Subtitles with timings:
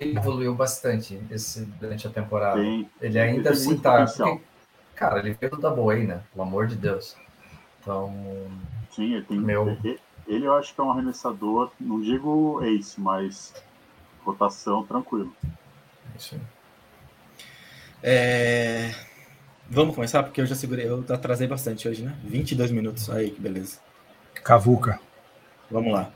[0.00, 2.60] evoluiu bastante esse, durante a temporada.
[2.60, 4.04] Tem, ele ainda assim tá.
[4.04, 4.40] Porque,
[4.94, 6.22] cara, ele veio da boa aí, né?
[6.32, 7.16] Pelo amor de Deus.
[7.80, 8.12] Então.
[8.90, 9.38] Sim, ele tem.
[9.38, 9.76] Meu...
[10.26, 13.54] Ele eu acho que é um arremessador, não digo ace, mas
[14.24, 15.32] rotação tranquilo.
[16.18, 16.40] Isso aí.
[18.02, 18.94] É...
[19.68, 22.16] Vamos começar, porque eu já segurei, eu atrasei bastante hoje, né?
[22.24, 23.10] 22 minutos.
[23.10, 23.78] Aí, que beleza.
[24.42, 25.00] Cavuca.
[25.70, 26.12] Vamos lá.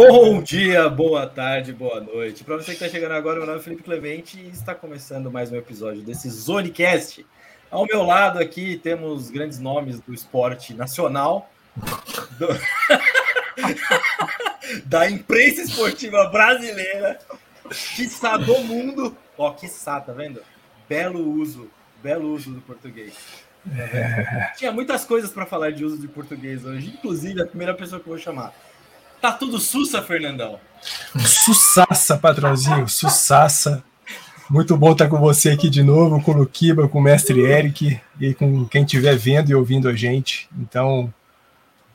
[0.00, 2.44] Bom dia, boa tarde, boa noite.
[2.44, 5.50] Para você que está chegando agora, meu nome é Felipe Clemente e está começando mais
[5.50, 7.26] um episódio desse Zonecast.
[7.68, 11.50] Ao meu lado aqui temos grandes nomes do esporte nacional,
[12.38, 12.46] do...
[14.86, 17.18] da imprensa esportiva brasileira,
[17.96, 19.16] quiçá do mundo.
[19.36, 20.40] Ó, quiçá, tá vendo?
[20.88, 21.68] Belo uso,
[22.00, 23.14] belo uso do português.
[23.76, 24.52] É.
[24.56, 28.06] Tinha muitas coisas para falar de uso de português hoje, inclusive a primeira pessoa que
[28.06, 28.54] eu vou chamar
[29.20, 30.60] Tá tudo sussa, Fernandão?
[31.18, 33.82] Sussassa, patrãozinho, sussassa.
[34.48, 38.00] Muito bom estar com você aqui de novo, com o Luquiba, com o mestre Eric
[38.20, 40.48] e com quem estiver vendo e ouvindo a gente.
[40.56, 41.12] Então,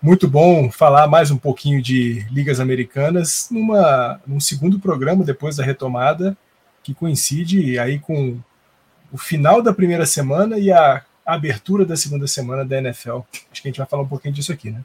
[0.01, 5.63] muito bom falar mais um pouquinho de ligas americanas numa, num segundo programa depois da
[5.63, 6.37] retomada,
[6.83, 8.37] que coincide aí com
[9.13, 13.19] o final da primeira semana e a abertura da segunda semana da NFL.
[13.49, 14.83] Acho que a gente vai falar um pouquinho disso aqui, né?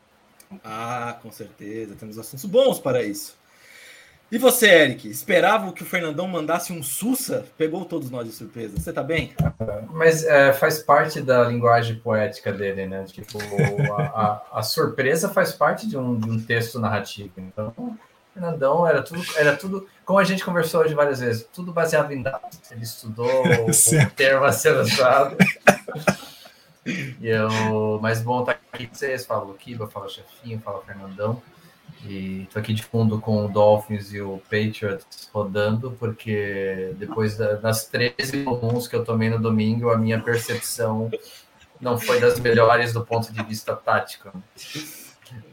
[0.64, 3.36] Ah, com certeza, temos assuntos bons para isso.
[4.30, 7.46] E você, Eric, esperava que o Fernandão mandasse um Sussa?
[7.56, 8.78] Pegou todos nós de surpresa.
[8.78, 9.34] Você tá bem?
[9.90, 13.04] Mas é, faz parte da linguagem poética dele, né?
[13.04, 13.38] Tipo,
[13.90, 17.32] a, a, a surpresa faz parte de um, de um, texto narrativo.
[17.38, 17.96] Então, o
[18.34, 22.22] Fernandão era tudo, era tudo, como a gente conversou hoje várias vezes, tudo baseado em
[22.22, 22.60] dados.
[22.70, 25.38] Ele estudou o termo a ser usado.
[27.20, 29.26] E eu, mas bom estar tá aqui com vocês.
[29.26, 31.42] Fala Luquiba, fala Chefinho, fala Fernandão.
[32.04, 37.86] E tô aqui de fundo com o Dolphins e o Patriots rodando, porque depois das
[37.86, 41.10] 13 comuns que eu tomei no domingo, a minha percepção
[41.80, 44.30] não foi das melhores do ponto de vista tático.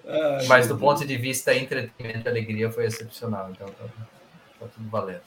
[0.07, 3.49] Ai, Mas do ponto de vista entretenimento e alegria foi excepcional.
[3.51, 3.85] Então tá,
[4.59, 5.23] tá tudo valendo.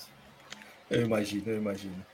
[0.90, 2.06] Eu imagino, eu imagino.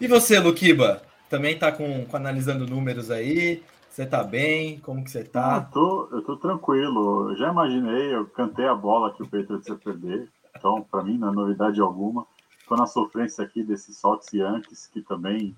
[0.00, 1.02] E você, Luquiba?
[1.32, 3.62] Também está com, com, analisando números aí.
[3.88, 4.78] Você está bem?
[4.80, 5.56] Como que você está?
[5.56, 7.30] Ah, eu, tô, eu tô tranquilo.
[7.30, 10.28] Eu já imaginei, eu cantei a bola que o Patriots ia perder.
[10.54, 12.26] Então, para mim, não é novidade alguma.
[12.60, 15.56] Estou na sofrência aqui desses Sox Yankees, que também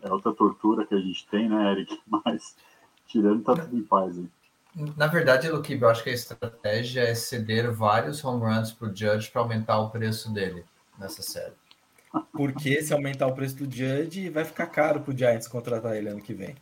[0.00, 2.00] é outra tortura que a gente tem, né, Eric?
[2.06, 2.56] Mas
[3.06, 4.28] tirando, tá tudo em paz aí.
[4.96, 8.96] Na verdade, Luque, eu acho que a estratégia é ceder vários home runs para o
[8.96, 10.64] Judge para aumentar o preço dele
[10.96, 11.54] nessa série.
[12.32, 16.20] Porque se aumentar o preço do Judge, vai ficar caro pro Giants contratar ele ano
[16.20, 16.54] que vem.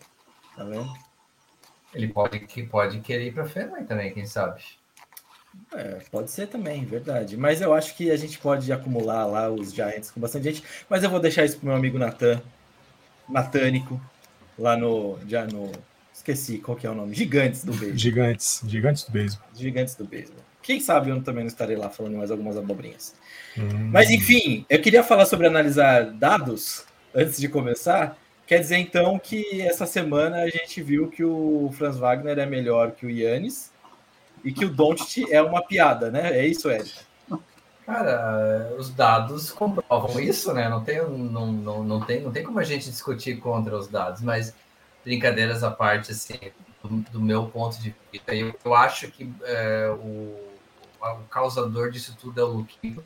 [0.57, 0.93] Tá vendo?
[1.93, 4.63] Ele pode, que pode querer ir para Fenway também, quem sabe?
[5.73, 7.37] É, pode ser também, verdade.
[7.37, 10.65] Mas eu acho que a gente pode acumular lá os Giants com bastante gente.
[10.89, 12.41] Mas eu vou deixar isso pro meu amigo Natan,
[13.29, 14.01] Natânico,
[14.59, 15.73] lá no, já no.
[16.13, 17.15] Esqueci qual que é o nome.
[17.15, 17.99] Gigantes do beisebol.
[17.99, 19.49] Gigantes, Gigantes do beisebol.
[19.55, 20.50] Gigantes do beisebol.
[20.63, 23.15] Quem sabe eu também não estarei lá falando mais algumas abobrinhas.
[23.57, 23.91] Hum.
[23.93, 26.85] Mas enfim, eu queria falar sobre analisar dados
[27.15, 28.17] antes de começar.
[28.47, 32.93] Quer dizer então que essa semana a gente viu que o Franz Wagner é melhor
[32.93, 33.71] que o Yannis
[34.45, 36.37] e que o Doncic é uma piada, né?
[36.37, 36.93] É isso, Ed?
[37.87, 40.69] Cara, os dados comprovam isso, né?
[40.69, 44.23] Não tem, não, não, não, tem, não tem como a gente discutir contra os dados,
[44.23, 44.55] mas
[45.05, 46.39] brincadeiras à parte, assim,
[46.83, 50.50] do, do meu ponto de vista, eu, eu acho que é, o,
[51.01, 53.05] o causador disso tudo é o Luquinho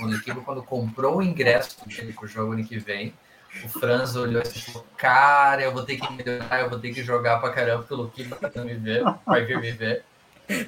[0.00, 3.14] o Nikibo, quando comprou o ingresso dele para o jogo ano que vem,
[3.64, 7.02] o Franz olhou e falou: Cara, eu vou ter que melhorar, eu vou ter que
[7.02, 10.04] jogar para caramba, pelo que vai me ver, vai vir me ver.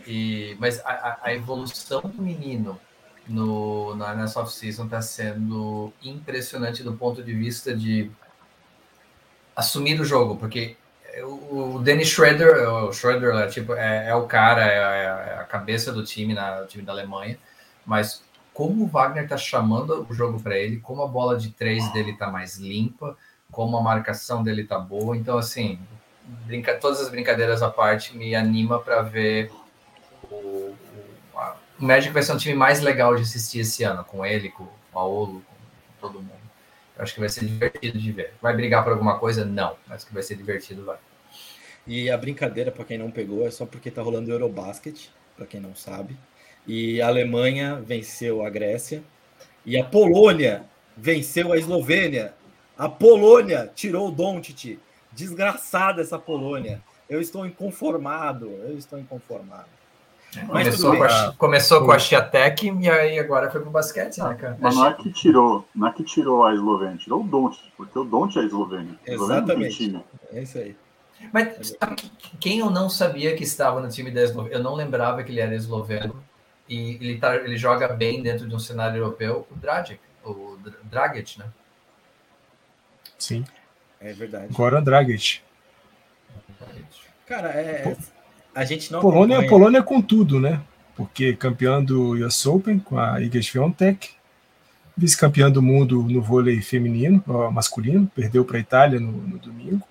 [0.06, 2.80] E, mas a, a evolução do menino
[3.26, 8.10] no, na, nessa off-season está sendo impressionante do ponto de vista de
[9.54, 10.76] assumir o jogo, porque
[11.24, 15.44] o, o Dennis Schroeder, o Schroeder é, tipo, é, é o cara, é, é, a
[15.44, 17.38] cabeça do time, na, time da Alemanha,
[17.84, 18.22] mas
[18.52, 22.12] como o Wagner está chamando o jogo para ele, como a bola de três dele
[22.12, 23.16] está mais limpa,
[23.50, 25.16] como a marcação dele está boa.
[25.16, 25.78] Então, assim,
[26.46, 29.52] brinca, todas as brincadeiras à parte me anima para ver
[30.30, 30.76] o, o,
[31.78, 34.64] o Magic vai ser um time mais legal de assistir esse ano, com ele, com
[34.64, 36.46] o Paulo, com todo mundo.
[36.98, 38.32] Acho que vai ser divertido de ver.
[38.40, 39.44] Vai brigar por alguma coisa?
[39.44, 40.96] Não, mas que vai ser divertido, vai.
[41.86, 45.60] E a brincadeira, para quem não pegou, é só porque tá rolando Eurobasket, para quem
[45.60, 46.16] não sabe.
[46.66, 49.02] E a Alemanha venceu a Grécia.
[49.64, 50.64] E a Polônia
[50.96, 52.34] venceu a Eslovênia.
[52.76, 54.78] A Polônia tirou o Doncic.
[55.12, 56.82] Desgraçada essa Polônia.
[57.08, 58.46] Eu estou inconformado.
[58.46, 59.76] Eu estou inconformado.
[60.48, 64.34] Mas começou, com a, começou com a Chiatec e aí agora foi pro basquete, né,
[64.34, 64.58] cara?
[64.60, 67.98] Mas não é que tirou, não é que tirou a Eslovênia, tirou o Doncic, porque
[67.98, 68.94] o Doncic é a Eslovênia.
[69.06, 70.04] Exatamente.
[70.32, 70.76] É isso aí.
[71.32, 74.56] Mas sabe, quem eu não sabia que estava no time da Eslovênia?
[74.56, 76.22] Eu não lembrava que ele era esloveno.
[76.68, 81.38] E ele, tá, ele joga bem dentro de um cenário europeu, o Dragic, o Dragic,
[81.38, 81.46] né?
[83.18, 83.44] Sim.
[84.00, 84.52] É verdade.
[84.52, 85.40] Goran Dragic.
[87.26, 87.96] Cara, é,
[88.54, 89.00] a gente não.
[89.00, 89.50] Polônia, acompanha...
[89.50, 90.60] Polônia com tudo, né?
[90.94, 94.10] Porque campeão do US Open com a Iga Swiatek,
[94.96, 97.22] vice-campeão do mundo no vôlei feminino,
[97.52, 99.86] masculino, perdeu para a Itália no, no, domingo.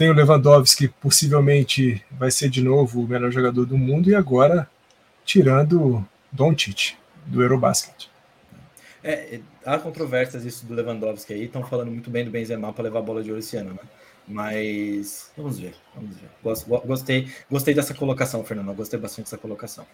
[0.00, 4.14] Tem o Lewandowski, que possivelmente vai ser de novo o melhor jogador do mundo, e
[4.14, 4.66] agora
[5.26, 6.02] tirando
[6.32, 6.94] Doncic
[7.26, 8.08] do Eurobasket.
[9.04, 13.00] É, há controvérsias isso do Lewandowski aí, estão falando muito bem do Benzema para levar
[13.00, 13.80] a bola de ouro esse ano, né?
[14.26, 16.30] Mas vamos ver, vamos ver.
[16.86, 18.74] Gostei, gostei dessa colocação, Fernando.
[18.74, 19.86] Gostei bastante dessa colocação.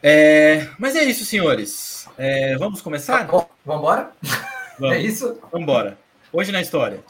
[0.00, 2.06] É, mas é isso, senhores.
[2.16, 3.26] É, vamos começar?
[3.26, 4.12] Tá vamos embora?
[4.82, 5.36] É isso?
[5.50, 5.98] Vamos embora.
[6.32, 7.04] Hoje na história.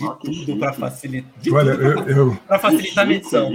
[0.00, 1.30] De oh, tudo para facilitar.
[1.52, 2.38] Olha, eu, eu...
[2.58, 3.50] facilitar a medição.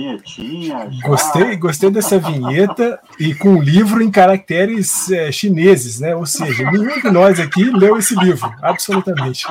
[1.03, 6.15] Gostei, gostei dessa vinheta e com o livro em caracteres é, chineses, né?
[6.15, 9.47] Ou seja, nenhum de nós aqui leu esse livro, absolutamente.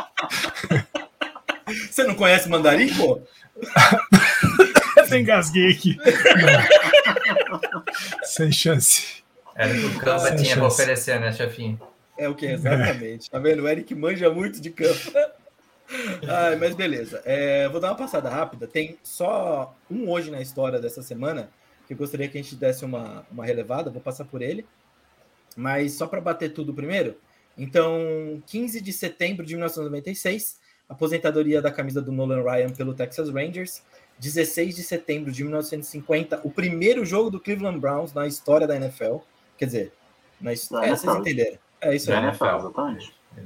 [1.91, 3.21] Você não conhece mandarim, pô?
[4.97, 5.99] Você engasguei aqui.
[8.23, 9.25] Sem chance.
[9.57, 11.81] Era o que o Canva tinha para oferecer, né, chefinho?
[12.17, 13.29] É o que, exatamente.
[13.29, 13.31] É.
[13.33, 13.63] Tá vendo?
[13.63, 15.13] O Eric manja muito de campo.
[16.29, 17.23] Ai, mas beleza.
[17.25, 18.67] É, vou dar uma passada rápida.
[18.67, 21.51] Tem só um hoje na história dessa semana
[21.87, 23.91] que eu gostaria que a gente desse uma, uma relevada.
[23.91, 24.67] Vou passar por ele.
[25.57, 27.17] Mas só para bater tudo primeiro.
[27.57, 30.59] Então, 15 de setembro de 1996,
[30.89, 33.83] aposentadoria da camisa do Nolan Ryan pelo Texas Rangers.
[34.19, 39.19] 16 de setembro de 1950, o primeiro jogo do Cleveland Browns na história da NFL.
[39.59, 39.93] Quer dizer,
[40.41, 40.87] na história.
[40.87, 41.59] É, vocês entenderam.
[41.81, 42.21] É isso aí.
[42.21, 43.15] Da NFL, exatamente.
[43.37, 43.41] É,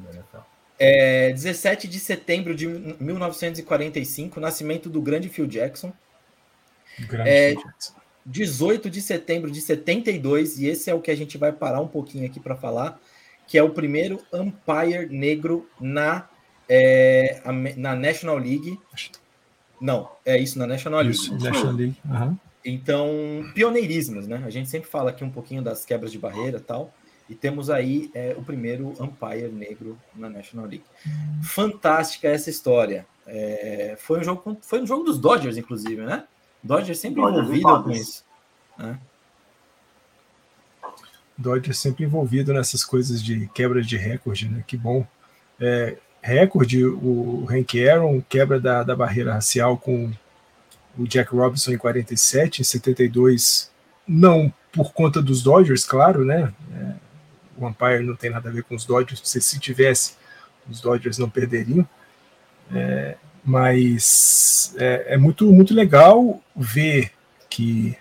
[1.34, 5.92] 17 de setembro de 1945, nascimento do grande Phil Jackson.
[7.00, 7.94] Grande é, Phil Jackson.
[8.24, 11.88] 18 de setembro de 72, e esse é o que a gente vai parar um
[11.88, 13.00] pouquinho aqui para falar,
[13.46, 16.28] que é o primeiro umpire negro na,
[16.68, 17.40] é,
[17.76, 18.78] na National League.
[19.80, 21.16] Não, é isso, na National League.
[21.16, 21.96] Isso, National League.
[22.04, 22.36] Uhum.
[22.64, 23.10] Então,
[23.54, 24.42] pioneirismos, né?
[24.44, 26.92] A gente sempre fala aqui um pouquinho das quebras de barreira e tal.
[27.28, 30.84] E temos aí é, o primeiro umpire negro na National League.
[31.42, 33.06] Fantástica essa história.
[33.26, 36.24] É, foi, um jogo, foi um jogo dos Dodgers, inclusive, né?
[36.62, 38.24] Dodgers sempre Dodgers envolvido com isso.
[38.78, 38.98] Né?
[41.36, 44.64] Dodgers sempre envolvido nessas coisas de quebra de recorde, né?
[44.66, 45.06] Que bom.
[45.60, 50.10] É, recorde, o Hank Aaron, quebra da, da barreira racial com
[50.98, 53.70] o Jack Robinson em 47, em 72,
[54.06, 56.52] não por conta dos Dodgers, claro, né?
[57.58, 60.14] O umpire não tem nada a ver com os Dodgers, se, se tivesse,
[60.70, 61.86] os Dodgers não perderiam.
[62.72, 67.12] É, mas é, é, muito, muito legal ver
[67.48, 67.96] que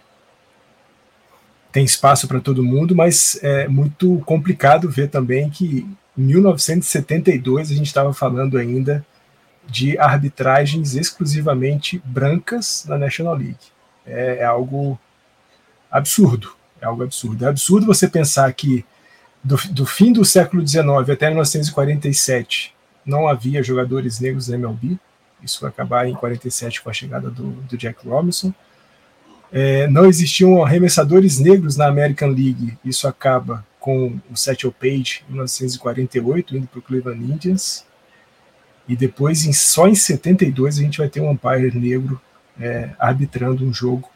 [1.72, 5.88] tem espaço para todo mundo, mas é muito complicado ver também que
[6.18, 9.06] em 1972 a gente estava falando ainda
[9.68, 13.58] de arbitragens exclusivamente brancas na National League.
[14.06, 15.00] É, é algo
[15.92, 16.54] absurdo.
[16.82, 17.46] É algo absurdo.
[17.46, 18.86] É absurdo você pensar que
[19.44, 22.76] do, do fim do século XIX até 1947
[23.08, 25.00] não havia jogadores negros na MLB.
[25.42, 28.54] Isso vai acabar em 47 com a chegada do, do Jack Robinson.
[29.50, 32.78] É, não existiam arremessadores negros na American League.
[32.84, 37.86] Isso acaba com o Satchel Paige em 1948, indo para o Cleveland Indians.
[38.90, 42.20] E depois, em, só em 72, a gente vai ter um umpire negro
[42.60, 44.10] é, arbitrando um jogo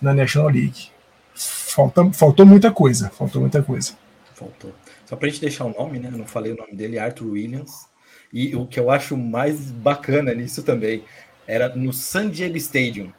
[0.00, 0.88] na National League.
[1.34, 4.03] Falta, faltou muita coisa, faltou muita coisa
[4.34, 4.72] faltou.
[5.06, 6.08] Só para a gente deixar o nome, né?
[6.12, 7.88] Eu não falei o nome dele, Arthur Williams.
[8.32, 11.04] E o que eu acho mais bacana nisso também
[11.46, 13.12] era no San Diego Stadium.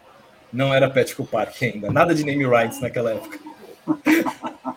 [0.51, 1.91] Não era Petco Park ainda.
[1.91, 3.39] Nada de name rights naquela época.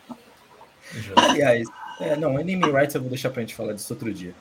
[1.17, 1.69] Aliás,
[2.01, 4.35] é, não, name rights eu vou deixar para a gente falar disso outro dia.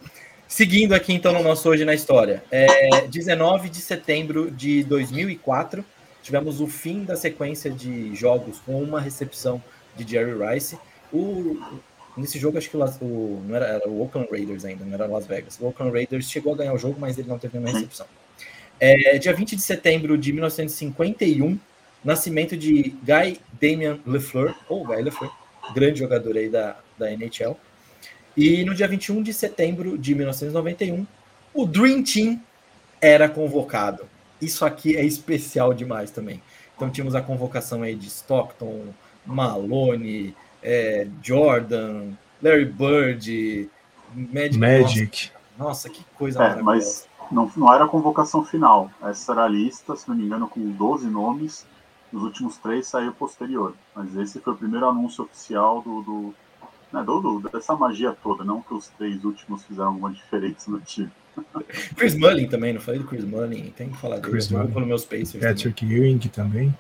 [0.47, 2.43] Seguindo aqui então no nosso Hoje na História.
[2.49, 5.83] É, 19 de setembro de 2004,
[6.23, 9.61] tivemos o fim da sequência de jogos com uma recepção
[9.95, 10.77] de Jerry Rice.
[11.13, 11.57] O,
[12.17, 15.25] nesse jogo, acho que o, não era, era, o Oakland Raiders ainda, não era Las
[15.25, 15.59] Vegas.
[15.59, 18.07] O Oakland Raiders chegou a ganhar o jogo, mas ele não teve nenhuma recepção.
[18.79, 21.57] É, dia 20 de setembro de 1951,
[22.03, 25.31] nascimento de Guy Damian LeFleur, ou Guy LeFleur,
[25.73, 27.57] grande jogador aí da, da NHL.
[28.35, 31.05] E no dia 21 de setembro de 1991,
[31.53, 32.39] o Dream Team
[33.01, 34.07] era convocado.
[34.39, 36.41] Isso aqui é especial demais também.
[36.75, 38.93] Então tínhamos a convocação aí de Stockton,
[39.25, 42.11] Malone, é, Jordan,
[42.41, 43.69] Larry Bird,
[44.13, 44.57] Magic.
[44.57, 45.31] Magic.
[45.57, 48.91] Nossa, que coisa é, Mas não, não era a convocação final.
[49.01, 51.65] Essa era a lista, se não me engano, com 12 nomes.
[52.11, 53.73] Os últimos três saiu posterior.
[53.95, 56.33] Mas esse foi o primeiro anúncio oficial do, do,
[56.91, 58.43] né, do, do dessa magia toda.
[58.43, 61.11] Não que os três últimos fizeram alguma diferença no time.
[61.95, 64.31] Chris Mullin também, não falei do Chris Mullin, tem que falar dele.
[64.31, 64.71] Chris Mullin.
[64.71, 65.43] no meus Pacers.
[65.43, 66.75] Patrick Ewing também.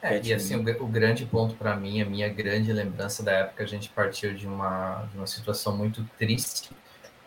[0.00, 3.64] É, e assim, o, o grande ponto para mim, a minha grande lembrança da época,
[3.64, 6.70] a gente partiu de uma, de uma situação muito triste,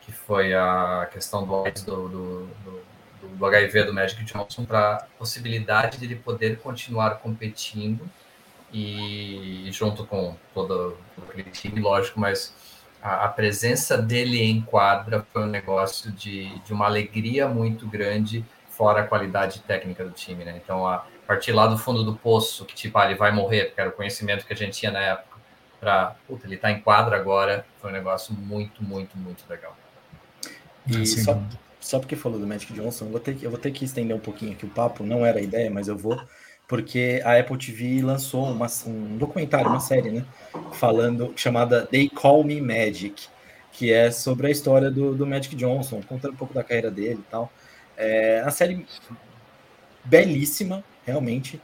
[0.01, 4.95] que foi a questão do AIDS, do, do, do, do HIV do Magic Johnson, para
[4.95, 8.09] a possibilidade de ele poder continuar competindo
[8.73, 12.53] e junto com todo, todo aquele time, lógico, mas
[13.01, 18.45] a, a, presença dele em quadra foi um negócio de, de uma alegria muito grande,
[18.69, 20.59] fora a qualidade técnica do time, né?
[20.63, 23.79] Então, a, partir lá do fundo do poço, que tipo, ah, ele vai morrer, porque
[23.79, 25.39] era o conhecimento que a gente tinha na época,
[25.79, 29.73] para, puta, ele tá em quadra agora, foi um negócio muito, muito, muito legal.
[30.85, 31.41] E só,
[31.79, 34.13] só porque falou do Magic Johnson, eu vou, ter que, eu vou ter que estender
[34.13, 36.21] um pouquinho aqui o papo, não era a ideia, mas eu vou,
[36.67, 40.25] porque a Apple TV lançou uma, um documentário, uma série, né,
[40.73, 43.29] falando, chamada They Call Me Magic,
[43.71, 47.21] que é sobre a história do, do Magic Johnson, contando um pouco da carreira dele
[47.25, 47.49] e tal.
[47.95, 48.85] É a série
[50.03, 51.61] belíssima, realmente.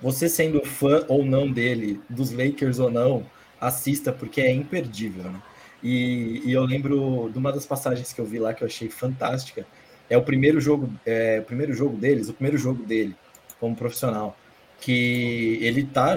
[0.00, 3.24] Você sendo fã ou não dele, dos Lakers ou não,
[3.60, 5.40] assista, porque é imperdível, né?
[5.82, 8.88] E, e, eu lembro de uma das passagens que eu vi lá que eu achei
[8.88, 9.66] fantástica.
[10.08, 13.16] É o primeiro jogo, é, o primeiro jogo deles, o primeiro jogo dele
[13.58, 14.36] como profissional,
[14.80, 16.16] que ele tá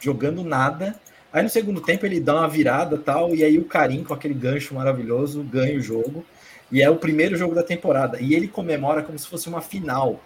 [0.00, 0.98] jogando nada.
[1.32, 4.34] Aí no segundo tempo ele dá uma virada tal, e aí o Karim com aquele
[4.34, 6.24] gancho maravilhoso ganha o jogo.
[6.70, 8.20] E é o primeiro jogo da temporada.
[8.20, 10.20] E ele comemora como se fosse uma final.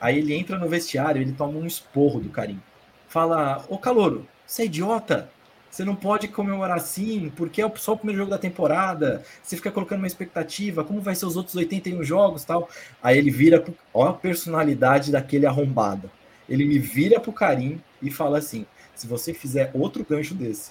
[0.00, 2.60] Aí ele entra no vestiário, ele toma um esporro do Karim.
[3.08, 5.30] Fala, ô Calouro, você é idiota?
[5.70, 9.22] Você não pode comemorar assim, porque é só o primeiro jogo da temporada.
[9.42, 12.68] Você fica colocando uma expectativa, como vai ser os outros 81 jogos tal.
[13.02, 13.62] Aí ele vira,
[13.92, 16.10] ó a personalidade daquele arrombado.
[16.48, 20.70] Ele me vira pro Karim e fala assim: se você fizer outro gancho desse,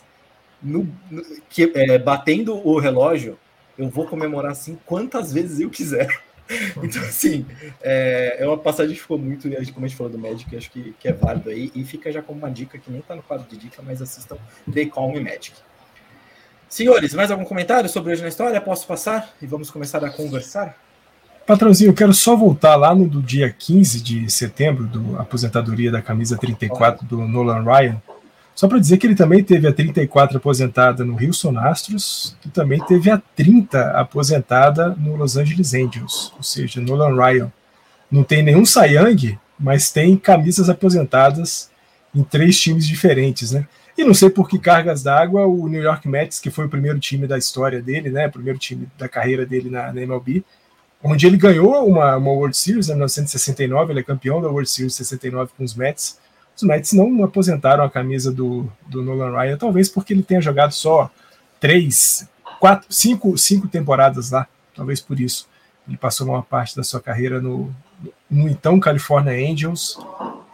[0.61, 3.37] no, no que, é, batendo o relógio,
[3.77, 6.24] eu vou comemorar assim quantas vezes eu quiser.
[6.83, 7.45] Então, assim,
[7.81, 10.95] é, é, uma passagem que ficou muito, como a gente falou do Magic, acho que,
[10.99, 13.47] que é válido aí, e fica já como uma dica que nem tá no quadro
[13.49, 14.37] de dica, mas assistam
[14.71, 15.53] The Calm Magic.
[16.69, 18.59] Senhores, mais algum comentário sobre hoje na história?
[18.59, 20.77] Posso passar e vamos começar a conversar?
[21.45, 26.01] Patrãozinho, eu quero só voltar lá no do dia 15 de setembro, do aposentadoria da
[26.01, 28.01] camisa 34 do Nolan Ryan.
[28.55, 32.79] Só para dizer que ele também teve a 34 aposentada no Houston Astros e também
[32.85, 37.51] teve a 30 aposentada no Los Angeles Angels, ou seja, Nolan Ryan.
[38.09, 41.69] Não tem nenhum Sayang, mas tem camisas aposentadas
[42.13, 43.67] em três times diferentes, né?
[43.97, 46.97] E não sei por que cargas d'água o New York Mets, que foi o primeiro
[46.97, 48.27] time da história dele, né?
[48.27, 50.45] O primeiro time da carreira dele na, na MLB,
[51.03, 54.95] onde ele ganhou uma, uma World Series em 1969, ele é campeão da World Series
[54.95, 56.23] 69 com os Mets
[56.55, 60.71] os Mets não aposentaram a camisa do, do Nolan Ryan, talvez porque ele tenha jogado
[60.71, 61.11] só
[61.59, 62.27] três,
[62.59, 65.47] quatro, cinco, cinco temporadas lá, talvez por isso.
[65.87, 67.73] Ele passou uma parte da sua carreira no,
[68.29, 69.97] no então California Angels,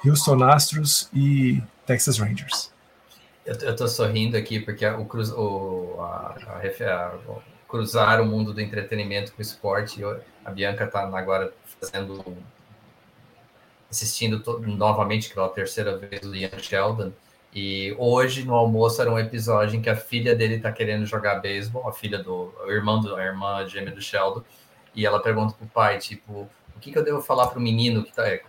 [0.04, 2.72] Houston Astros e Texas Rangers.
[3.46, 7.12] Eu, estou sorrindo aqui porque o, cruz, o, a, a,
[7.68, 10.02] cruzar o mundo do entretenimento com o esporte,
[10.44, 12.24] a Bianca está agora fazendo
[13.92, 17.12] assistindo novamente pela terceira vez o Ian Sheldon.
[17.54, 21.42] E hoje no almoço era um episódio em que a filha dele tá querendo jogar
[21.42, 24.42] beisebol, a filha do irmão do a irmã gêmea do Sheldon,
[24.96, 28.14] e ela pergunta pro pai, tipo, o que, que eu devo falar pro menino que
[28.14, 28.42] tá é,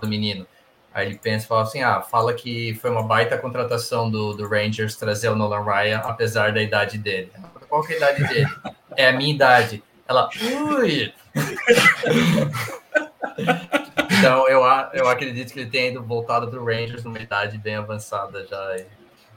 [0.00, 0.46] do menino?
[0.92, 4.46] Aí ele pensa e fala assim: ah, fala que foi uma baita contratação do, do
[4.46, 7.32] Rangers trazer o Nolan Ryan, apesar da idade dele.
[7.68, 8.50] Qual que é a idade dele?
[8.96, 9.82] é a minha idade.
[10.06, 11.14] Ela, ui!
[14.20, 14.62] Então, eu,
[14.92, 18.76] eu acredito que ele tenha ido voltado para o Rangers numa idade bem avançada já.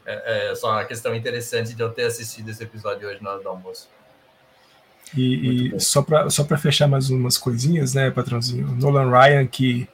[0.05, 3.41] É, é, só uma questão interessante de eu ter assistido esse episódio hoje na hora
[3.41, 3.87] do almoço.
[5.15, 8.67] E, e só para só fechar mais umas coisinhas, né, patrãozinho?
[8.75, 9.87] Nolan Ryan, que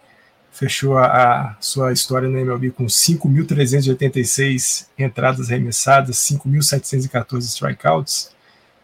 [0.52, 8.32] fechou a, a sua história na MLB com 5.386 entradas arremessadas, 5.714 strikeouts,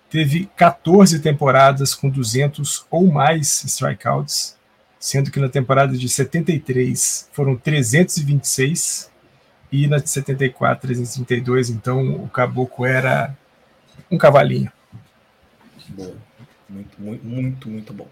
[0.10, 4.56] teve 14 temporadas com 200 ou mais strikeouts,
[5.00, 9.12] sendo que na temporada de 73 foram 326
[9.72, 13.36] e na de 74 332, então o Caboclo era
[14.10, 14.72] um cavalinho.
[15.90, 16.16] Boa.
[16.68, 18.08] Muito, muito, muito, muito bom.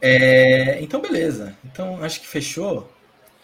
[0.00, 1.56] É, então, beleza.
[1.64, 2.90] Então, acho que fechou.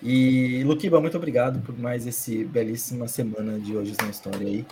[0.03, 4.67] E, Luquiba, muito obrigado por mais esse belíssima semana de hoje na história aí.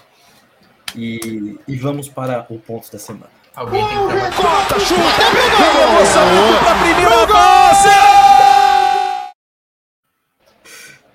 [0.97, 3.31] E, e vamos para o ponto da semana.
[3.59, 5.03] Alguém tem que Corta, chuta,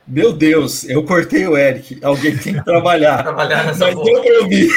[0.05, 2.03] Meu Deus, eu cortei o Eric.
[2.03, 3.23] Alguém tem que trabalhar.
[3.23, 4.69] trabalhar nessa Mas deu para ouvir.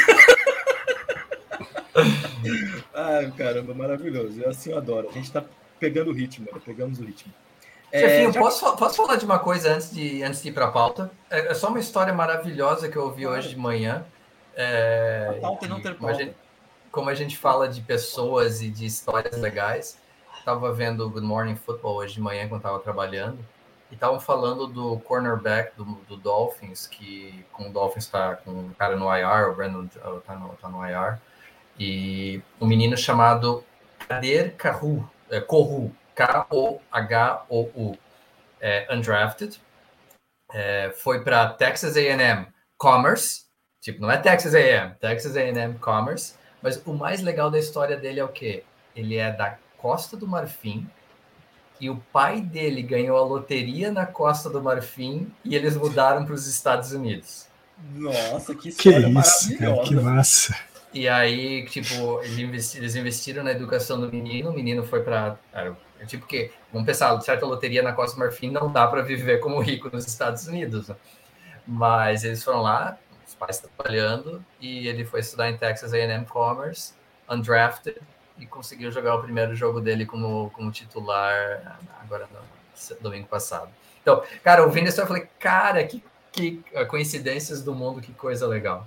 [2.95, 4.41] Ai, caramba, maravilhoso.
[4.41, 5.09] Eu assim eu adoro.
[5.11, 5.43] A gente tá
[5.81, 6.61] pegando o ritmo, né?
[6.65, 7.35] pegamos o ritmo.
[7.93, 8.41] Chefinho, é, já...
[8.41, 11.11] posso, posso falar de uma coisa antes de, antes de ir para a pauta?
[11.29, 14.05] É, é, só uma história maravilhosa que eu ouvi hoje de manhã.
[14.55, 16.15] É, a pauta não ter pauta.
[16.23, 16.46] Gente,
[16.97, 20.01] como a gente fala de pessoas e de histórias legais,
[20.39, 23.39] estava vendo Good Morning Football hoje de manhã quando estava trabalhando
[23.91, 28.75] e estavam falando do cornerback do, do, Dolphins, que com o Dolphins está com o
[28.79, 31.19] cara no IR, o Brandon está no, tá no IR,
[31.79, 33.63] e um menino chamado
[34.09, 37.99] Kader Kahu, é, Kohu, K-O-H-O-U,
[38.59, 39.61] é, undrafted,
[40.51, 42.47] é, foi para Texas A&M
[42.79, 43.45] Commerce,
[43.83, 48.19] tipo, não é Texas A&M, Texas A&M Commerce, mas o mais legal da história dele
[48.19, 48.65] é o quê?
[48.97, 50.85] Ele é da Costa do Marfim,
[51.81, 56.35] e o pai dele ganhou a loteria na Costa do Marfim e eles mudaram para
[56.35, 57.47] os Estados Unidos.
[57.95, 60.57] Nossa, que história que isso, cara, que massa.
[60.93, 65.39] E aí, tipo, eles investiram na educação do menino, o menino foi para.
[66.09, 69.61] Tipo, que, vamos pensar, certa loteria na Costa do Marfim não dá para viver como
[69.61, 70.89] rico nos Estados Unidos.
[70.89, 70.97] Né?
[71.65, 76.95] Mas eles foram lá, os pais trabalhando, e ele foi estudar em Texas AM Commerce,
[77.29, 78.01] undrafted,
[78.39, 83.71] e conseguiu jogar o primeiro jogo dele como, como titular agora no domingo passado.
[84.03, 88.87] Então, cara, ouvindo isso, eu falei, cara, que, que coincidências do mundo, que coisa legal.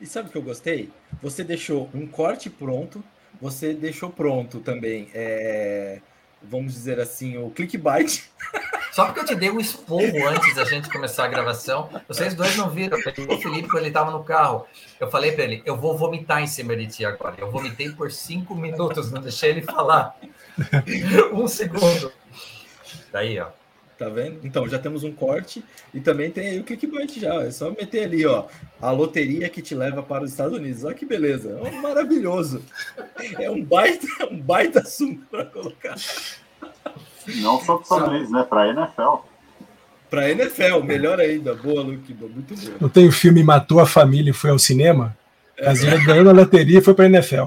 [0.00, 0.90] E sabe o que eu gostei?
[1.20, 3.02] Você deixou um corte pronto,
[3.40, 6.00] você deixou pronto também, é,
[6.42, 8.30] vamos dizer assim, o clickbait.
[8.98, 12.56] Só porque eu te dei um esporro antes da gente começar a gravação, vocês dois
[12.56, 12.98] não viram.
[12.98, 14.66] O Felipe, quando ele estava no carro,
[14.98, 17.36] eu falei para ele: eu vou vomitar em cima de ti agora.
[17.38, 20.18] Eu vomitei por cinco minutos, não deixei ele falar.
[21.32, 22.12] um segundo.
[23.12, 23.50] Daí, ó.
[23.96, 24.40] Tá vendo?
[24.42, 25.62] Então, já temos um corte
[25.94, 27.34] e também tem aí o clickbait já.
[27.44, 28.46] É só meter ali, ó.
[28.80, 30.82] A loteria que te leva para os Estados Unidos.
[30.82, 31.50] Olha que beleza.
[31.50, 32.64] É um maravilhoso.
[33.38, 35.94] É um baita, um baita assunto para colocar.
[37.26, 38.42] Não só para os Estados Unidos, né?
[38.48, 39.14] Para a NFL.
[40.10, 41.54] Para a NFL, melhor ainda.
[41.54, 42.14] Boa, Luke.
[42.14, 42.76] Muito bom.
[42.80, 45.16] Não tem o filme Matou a Família e foi ao cinema?
[45.56, 45.64] É.
[45.64, 47.46] Casinha ganhou na loteria e foi para a NFL.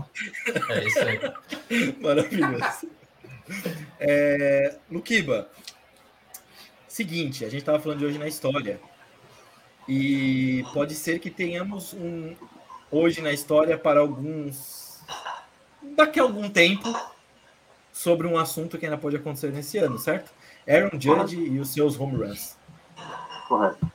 [0.70, 1.96] É isso aí.
[2.02, 2.88] Maravilhoso.
[4.00, 5.50] É, Luquiba,
[6.92, 8.78] Seguinte, a gente estava falando de hoje na história.
[9.88, 12.36] E pode ser que tenhamos um
[12.92, 15.00] hoje na história para alguns
[15.96, 16.94] daqui a algum tempo
[17.92, 20.32] sobre um assunto que ainda pode acontecer nesse ano, certo?
[20.68, 22.58] Aaron Judge e os seus home runs.
[23.48, 23.92] Correto.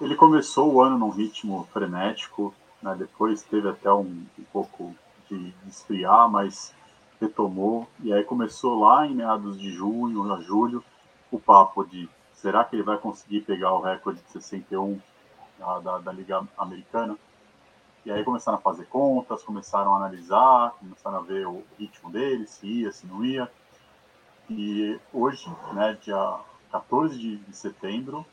[0.00, 2.94] Ele começou o ano num ritmo frenético, né?
[2.98, 4.94] depois teve até um, um pouco
[5.30, 6.74] de esfriar, mas
[7.20, 7.86] retomou.
[8.02, 10.84] E aí começou lá em meados de junho a julho
[11.30, 15.00] o papo de será que ele vai conseguir pegar o recorde de 61
[15.58, 17.16] da, da, da, Liga Americana?
[18.06, 22.46] E aí começaram a fazer contas, começaram a analisar, começaram a ver o ritmo dele,
[22.46, 23.50] se ia, se não ia.
[24.48, 26.38] E hoje, né, dia
[26.70, 28.24] 14 de, setembro,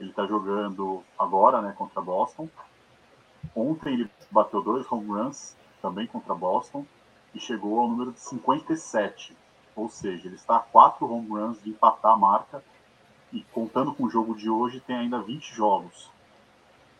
[0.00, 2.48] ele está jogando agora né, contra Boston.
[3.54, 6.84] Ontem ele bateu dois home runs também contra Boston
[7.32, 9.36] e chegou ao número de 57.
[9.76, 12.60] Ou seja, ele está a quatro home runs de empatar a marca
[13.32, 16.10] e contando com o jogo de hoje, tem ainda 20 jogos.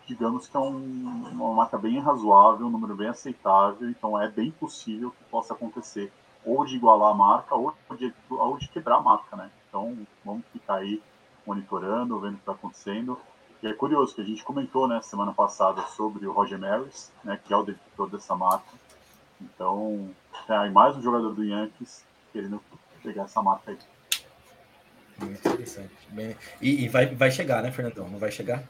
[0.07, 4.51] Digamos que é um, uma marca bem razoável, um número bem aceitável, então é bem
[4.53, 6.12] possível que possa acontecer
[6.45, 9.51] ou de igualar a marca ou de, ou de quebrar a marca, né?
[9.69, 11.03] Então vamos ficar aí
[11.45, 13.19] monitorando, vendo o que está acontecendo.
[13.62, 17.40] E é curioso que a gente comentou, né, semana passada sobre o Roger Maris, né,
[17.42, 18.71] que é o detentor dessa marca.
[19.40, 20.11] Então,
[20.47, 22.61] tem mais um jogador do Yankees querendo
[23.03, 23.79] pegar essa marca aí.
[25.19, 25.92] Muito interessante.
[26.61, 28.09] E, e, vai, vai chegar, né, Fernandão?
[28.09, 28.62] Não vai chegar?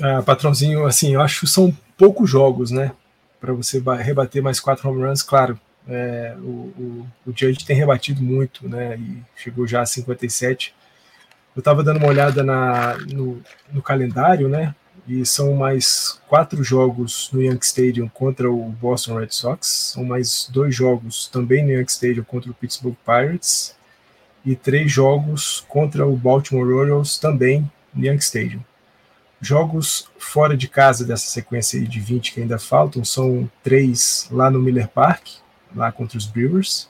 [0.00, 2.92] Ah, patrãozinho, assim, eu acho que são poucos jogos, né?
[3.40, 5.58] Para você rebater mais quatro home runs, claro.
[5.88, 8.96] É, o, o, o Judge tem rebatido muito, né?
[8.96, 10.74] E chegou já a 57.
[11.54, 14.74] Eu estava dando uma olhada na, no, no, calendário, né?
[15.08, 19.92] E são mais quatro jogos no Yankee Stadium contra o Boston Red Sox.
[19.94, 23.74] São mais dois jogos também no Yankee Stadium contra o Pittsburgh Pirates
[24.44, 28.62] e três jogos contra o Baltimore Orioles também no Yankee Stadium.
[29.40, 34.60] Jogos fora de casa dessa sequência de 20 que ainda faltam são três lá no
[34.60, 35.26] Miller Park,
[35.74, 36.88] lá contra os Brewers,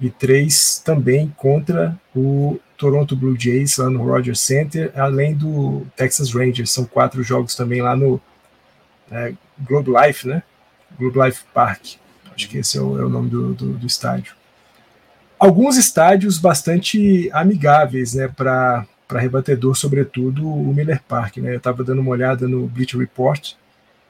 [0.00, 6.32] e três também contra o Toronto Blue Jays lá no Rogers Center, além do Texas
[6.32, 6.70] Rangers.
[6.70, 8.20] São quatro jogos também lá no
[9.10, 10.42] é, Globe Life, né?
[10.98, 11.96] Globe Life Park.
[12.34, 14.34] Acho que esse é o, é o nome do, do, do, estádio.
[15.38, 21.38] Alguns estádios bastante amigáveis, né, para rebatedor, sobretudo o Miller Park.
[21.38, 21.52] Né?
[21.52, 23.52] Eu estava dando uma olhada no Bleach Report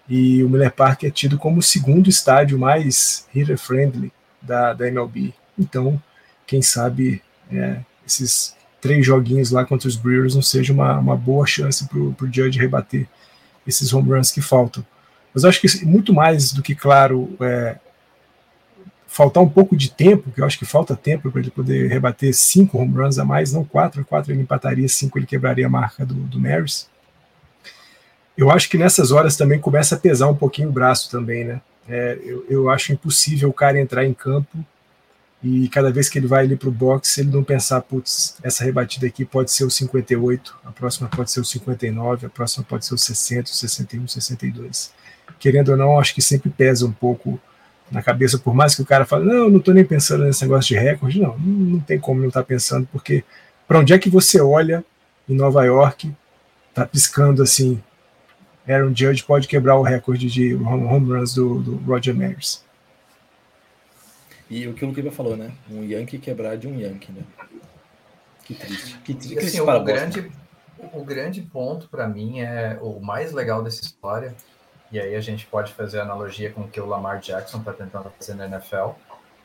[0.09, 5.35] e o Miller Park é tido como o segundo estádio mais hitter-friendly da, da MLB.
[5.59, 6.00] Então,
[6.46, 11.46] quem sabe é, esses três joguinhos lá contra os Brewers não seja uma, uma boa
[11.46, 13.06] chance para o Judge rebater
[13.66, 14.85] esses home runs que faltam.
[15.35, 17.76] Mas eu acho que muito mais do que claro é,
[19.16, 22.35] faltar um pouco de tempo, que eu acho que falta tempo para ele poder rebater
[22.35, 26.05] cinco home runs a mais, não quatro, quatro ele empataria, cinco ele quebraria a marca
[26.05, 26.87] do, do Maris.
[28.37, 31.62] Eu acho que nessas horas também começa a pesar um pouquinho o braço também, né?
[31.88, 34.59] É, eu, eu acho impossível o cara entrar em campo
[35.42, 38.64] e cada vez que ele vai ali para o box, ele não pensar, putz, essa
[38.64, 42.85] rebatida aqui pode ser o 58, a próxima pode ser o 59, a próxima pode
[42.85, 44.92] ser o 60, o 61, o 62.
[45.38, 47.40] Querendo ou não, acho que sempre pesa um pouco
[47.90, 50.75] na cabeça, por mais que o cara fale, não, não estou nem pensando nesse negócio
[50.75, 53.25] de recorde, não, não tem como não estar tá pensando, porque
[53.66, 54.85] para onde é que você olha
[55.29, 56.12] em Nova York,
[56.75, 57.83] tá piscando assim,
[58.68, 62.64] Aaron Judge pode quebrar o recorde de home runs do, do Roger Maris.
[64.49, 65.53] E o que o Luquiba falou, né?
[65.70, 67.22] Um Yankee quebrar de um Yankee, né?
[68.44, 68.99] Que triste.
[69.05, 69.38] Que triste.
[69.38, 70.31] Assim, o, grande,
[70.92, 74.35] o grande ponto para mim é o mais legal dessa história,
[74.90, 78.11] e aí a gente pode fazer analogia com o que o Lamar Jackson está tentando
[78.18, 78.90] fazer na NFL.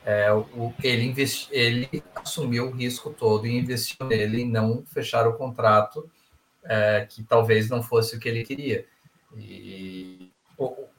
[0.06, 5.28] É, o, ele, investi, ele assumiu o risco todo e investiu nele e não fechar
[5.28, 6.10] o contrato
[6.64, 8.86] é, que talvez não fosse o que ele queria.
[9.38, 10.32] E,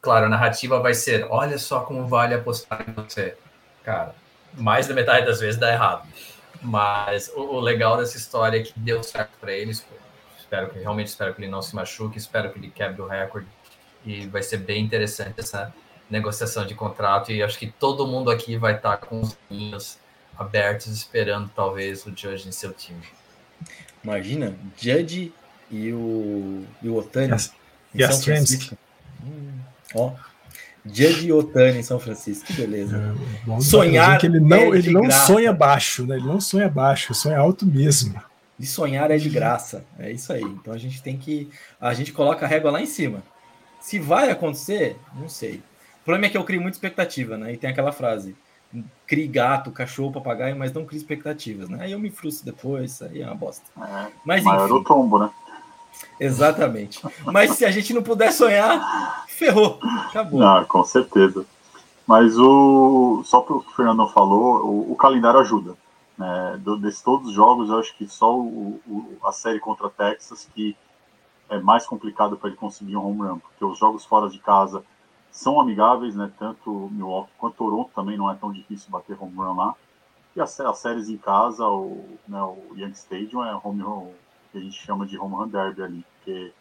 [0.00, 3.36] claro, a narrativa vai ser: olha só como vale apostar em você
[3.82, 4.14] cara,
[4.54, 6.08] mais da metade das vezes dá errado.
[6.62, 9.84] Mas o, o legal dessa história é que deu certo para eles.
[10.38, 13.46] Espero que realmente espero que ele não se machuque, espero que ele quebre o recorde
[14.04, 15.72] e vai ser bem interessante essa
[16.10, 19.98] negociação de contrato e acho que todo mundo aqui vai estar com os olhinhos
[20.38, 23.02] abertos esperando talvez o Judge em seu time.
[24.04, 25.32] Imagina, Judge
[25.70, 27.36] e o, e o Otani.
[27.94, 29.58] E as hum,
[29.94, 30.12] ó,
[30.84, 33.14] Judge Otani em São Francisco, que beleza.
[33.48, 36.16] É, sonhar que ele não, é ele não sonha baixo, né?
[36.16, 38.20] Ele não sonha baixo, sonha alto mesmo.
[38.58, 40.42] E sonhar é de graça, é isso aí.
[40.42, 41.48] Então a gente tem que,
[41.80, 43.22] a gente coloca a régua lá em cima.
[43.82, 45.56] Se vai acontecer, não sei.
[46.00, 47.52] O problema é que eu crio muita expectativa, né?
[47.52, 48.34] E tem aquela frase:
[49.06, 51.78] crie gato, cachorro, papagaio, mas não crie expectativas, né?
[51.80, 53.64] Aí eu me frustro depois, aí é uma bosta.
[53.76, 54.74] É, mas maior enfim.
[54.74, 55.30] o tombo, né?
[56.18, 57.02] Exatamente.
[57.26, 59.78] Mas se a gente não puder sonhar, ferrou.
[60.08, 60.40] Acabou.
[60.40, 61.44] Não, com certeza.
[62.06, 65.74] Mas o só para o que o Fernando falou, o, o calendário ajuda.
[66.16, 66.60] Né?
[66.60, 70.48] Do, desses todos os jogos, eu acho que só o, o, a série contra Texas
[70.54, 70.76] que
[71.52, 74.82] é mais complicado para ele conseguir um home run, porque os jogos fora de casa
[75.30, 76.30] são amigáveis, né?
[76.38, 79.74] Tanto Milwaukee quanto Toronto também não é tão difícil bater home run lá.
[80.34, 84.12] E as, as séries em casa, o, né, o Yankee Stadium é home run,
[84.50, 86.52] que a gente chama de home run derby ali, porque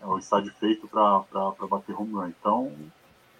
[0.00, 1.24] é o estádio feito para
[1.68, 2.28] bater home run.
[2.28, 2.72] Então,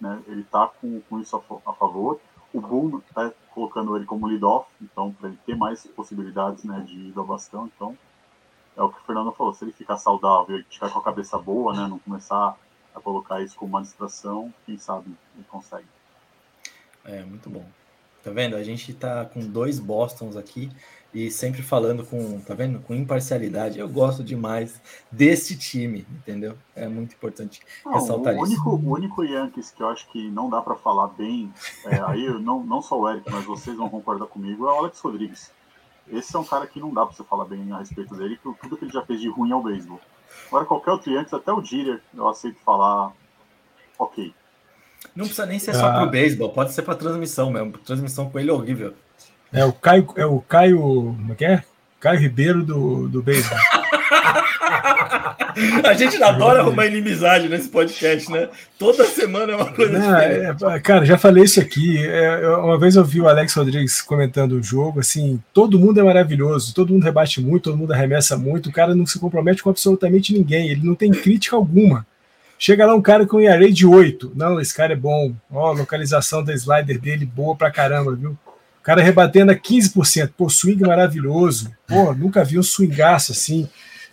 [0.01, 2.19] né, ele está com, com isso a, a favor.
[2.53, 6.95] O Boom está colocando ele como lead-off, então, para ele ter mais possibilidades né, de
[6.95, 7.69] ir ao bastão.
[7.73, 7.97] Então,
[8.75, 11.37] é o que o Fernando falou: se ele ficar saudável e ficar com a cabeça
[11.37, 12.57] boa, né, não começar
[12.93, 15.87] a colocar isso como uma distração, quem sabe ele consegue.
[17.05, 17.65] É, muito bom.
[18.23, 18.55] Tá vendo?
[18.55, 20.71] A gente tá com dois Bostons aqui
[21.13, 22.79] e sempre falando com, tá vendo?
[22.79, 23.77] Com imparcialidade.
[23.77, 24.81] Eu gosto demais
[25.11, 26.57] desse time, entendeu?
[26.73, 28.69] É muito importante não, ressaltar o único, isso.
[28.69, 31.53] O único Yankees que eu acho que não dá para falar bem,
[31.85, 35.01] é, aí não, não só o Eric, mas vocês vão concordar comigo, é o Alex
[35.01, 35.51] Rodrigues.
[36.11, 38.61] Esse é um cara que não dá para você falar bem a respeito dele, porque
[38.61, 39.99] tudo que ele já fez de ruim é o beisebol.
[40.47, 43.13] Agora, qualquer outro Yankees, até o Diller, eu aceito falar
[43.97, 44.33] ok.
[45.15, 45.99] Não precisa nem ser só ah.
[45.99, 47.77] pro beisebol, pode ser para transmissão mesmo.
[47.79, 48.93] Transmissão com ele é horrível.
[49.51, 51.63] É o Caio, é o Caio, como é que é?
[51.99, 53.57] Caio Ribeiro do, do beisebol.
[55.83, 58.49] A gente adora arrumar inimizade nesse podcast, né?
[58.77, 62.05] Toda semana é uma coisa Não, é, cara, já falei isso aqui.
[62.05, 66.03] É, uma vez eu vi o Alex Rodrigues comentando o jogo, assim, todo mundo é
[66.03, 69.69] maravilhoso, todo mundo rebate muito, todo mundo arremessa muito, o cara não se compromete com
[69.69, 72.05] absolutamente ninguém, ele não tem crítica alguma.
[72.57, 74.31] Chega lá um cara com um ERA de 8.
[74.35, 75.33] Não, esse cara é bom.
[75.51, 78.31] Ó, localização da slider dele boa pra caramba, viu?
[78.31, 80.31] O cara rebatendo a 15%.
[80.37, 81.71] Pô, swing maravilhoso.
[81.85, 83.67] Pô, nunca vi um swingaço assim.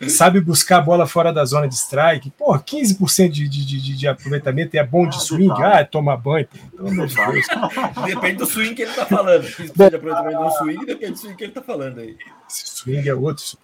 [0.09, 2.31] Sabe buscar a bola fora da zona de strike.
[2.31, 5.63] Pô, 15% de, de, de, de aproveitamento é bom de ah, swing.
[5.63, 6.49] Ah, toma banho.
[6.75, 7.47] Pelo amor de Deus.
[8.07, 9.45] Depende do swing que ele tá falando.
[9.45, 12.17] 15% de aproveitamento no swing depende do swing que ele tá falando aí.
[12.49, 13.59] Esse swing é outro.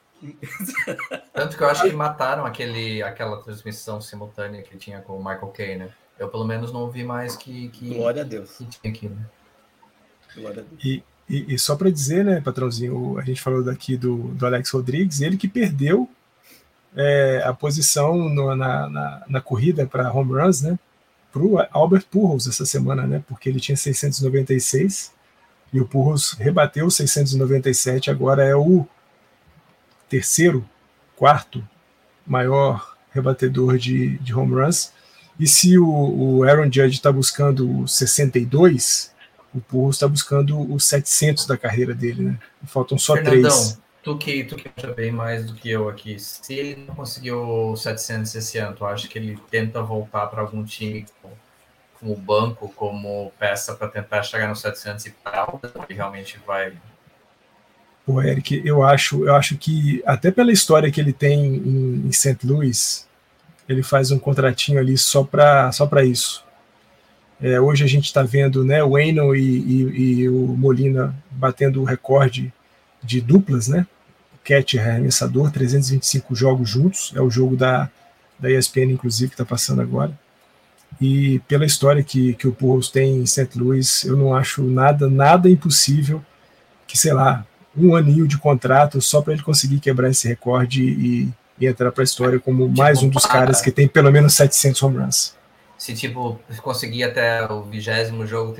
[1.32, 5.48] Tanto que eu acho que mataram aquele, aquela transmissão simultânea que tinha com o Michael
[5.48, 5.88] Kay, né?
[6.18, 7.68] Eu pelo menos não vi mais que.
[7.68, 8.56] que Glória a Deus.
[8.58, 9.26] Que tinha aqui, né?
[10.34, 10.84] Glória a Deus.
[10.84, 14.70] E, e, e só para dizer, né, patrãozinho, a gente falou daqui do, do Alex
[14.70, 16.08] Rodrigues, ele que perdeu
[16.96, 20.78] é, a posição no, na, na, na, corrida para home runs, né?
[21.30, 23.22] Para o Albert Pujols essa semana, né?
[23.28, 25.12] Porque ele tinha 696
[25.72, 28.86] e o Pujols rebateu 697, agora é o
[30.08, 30.66] terceiro,
[31.14, 31.62] quarto
[32.26, 34.92] maior rebatedor de, de home runs.
[35.38, 39.14] E se o, o Aaron Judge está buscando 62,
[39.54, 42.38] o Pujols está buscando os 700 da carreira dele, né?
[42.64, 43.78] Faltam só Fernandão, três.
[44.06, 46.16] Tu que, tu que acha bem mais do que eu aqui.
[46.20, 51.04] Se ele não conseguiu 700 esse tu acha que ele tenta voltar para algum time
[51.98, 55.48] como, o banco, como peça para tentar chegar no 700 e para
[55.88, 56.72] ele realmente vai
[58.06, 62.12] Pô, Eric, eu acho, eu acho que até pela história que ele tem em, em
[62.12, 62.38] St.
[62.44, 63.08] Louis,
[63.68, 66.44] ele faz um contratinho ali só para só isso.
[67.40, 71.82] É, hoje a gente está vendo né, o Eno e, e, e, o Molina batendo
[71.82, 72.52] o recorde
[73.02, 73.84] de duplas, né?
[74.46, 77.90] Catcher arremessador, 325 jogos juntos, é o jogo da,
[78.38, 80.16] da ESPN, inclusive, que está passando agora.
[81.00, 83.50] E pela história que, que o Pujols tem em St.
[83.56, 86.24] Louis, eu não acho nada, nada impossível
[86.86, 87.44] que, sei lá,
[87.76, 91.28] um aninho de contrato só para ele conseguir quebrar esse recorde e,
[91.58, 94.82] e entrar para a história como mais um dos caras que tem pelo menos 700
[94.82, 95.34] home runs.
[95.78, 98.56] Se tipo conseguir até o vigésimo jogo,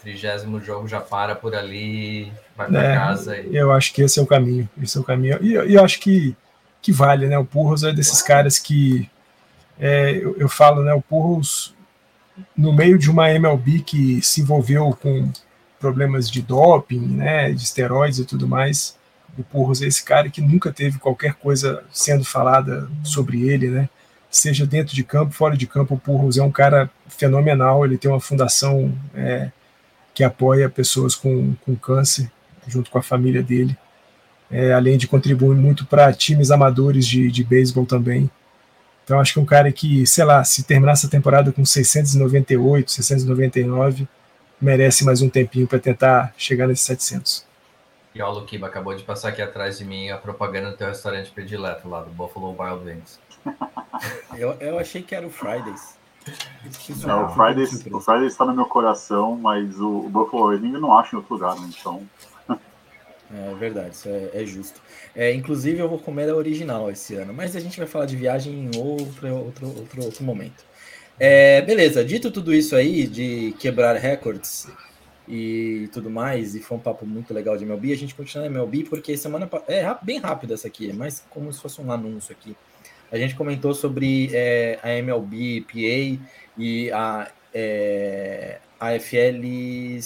[0.00, 3.36] trigésimo jogo já para por ali, vai para é, casa.
[3.38, 3.56] E...
[3.56, 4.68] Eu acho que esse é o caminho.
[4.80, 5.38] Esse é o caminho.
[5.42, 6.36] E eu, eu acho que,
[6.80, 7.36] que vale, né?
[7.36, 9.10] O Purros é desses caras que
[9.78, 10.94] é, eu, eu falo, né?
[10.94, 11.74] O Purros
[12.56, 15.30] no meio de uma MLB que se envolveu com
[15.78, 18.96] problemas de doping, né, de esteroides e tudo mais.
[19.36, 23.88] O Purros é esse cara que nunca teve qualquer coisa sendo falada sobre ele, né?
[24.32, 27.84] Seja dentro de campo, fora de campo, o Purros é um cara fenomenal.
[27.84, 29.50] Ele tem uma fundação é,
[30.14, 32.32] que apoia pessoas com, com câncer,
[32.66, 33.76] junto com a família dele.
[34.50, 38.30] É, além de contribuir muito para times amadores de, de beisebol também.
[39.04, 42.90] Então acho que é um cara que, sei lá, se terminar essa temporada com 698,
[42.90, 44.08] 699,
[44.60, 47.44] merece mais um tempinho para tentar chegar nesses 700.
[48.14, 50.86] E ó, o Luquiba acabou de passar aqui atrás de mim a propaganda do teu
[50.86, 53.18] restaurante predileto lá do Buffalo Wild Wings.
[54.36, 55.96] Eu, eu achei que era o Fridays.
[57.04, 60.80] Não, o Fridays, o Fridays está no meu coração, mas o, o Buffalo Wings eu
[60.80, 61.68] não acho em outro lugar, né?
[61.78, 62.02] então.
[63.34, 64.78] É verdade, isso é, é, justo.
[65.16, 68.14] É, inclusive, eu vou comer a original esse ano, mas a gente vai falar de
[68.14, 70.62] viagem em outro, outro, outro, outro momento.
[71.18, 74.68] É, beleza, dito tudo isso aí, de quebrar recordes
[75.26, 78.50] e tudo mais, e foi um papo muito legal de MLB, a gente continua na
[78.50, 82.36] MLB porque semana é bem rápido essa aqui, é mais como se fosse um anúncio
[82.38, 82.54] aqui.
[83.12, 86.18] A gente comentou sobre é, a MLB PA
[86.58, 90.00] e a é, AFL-CIO,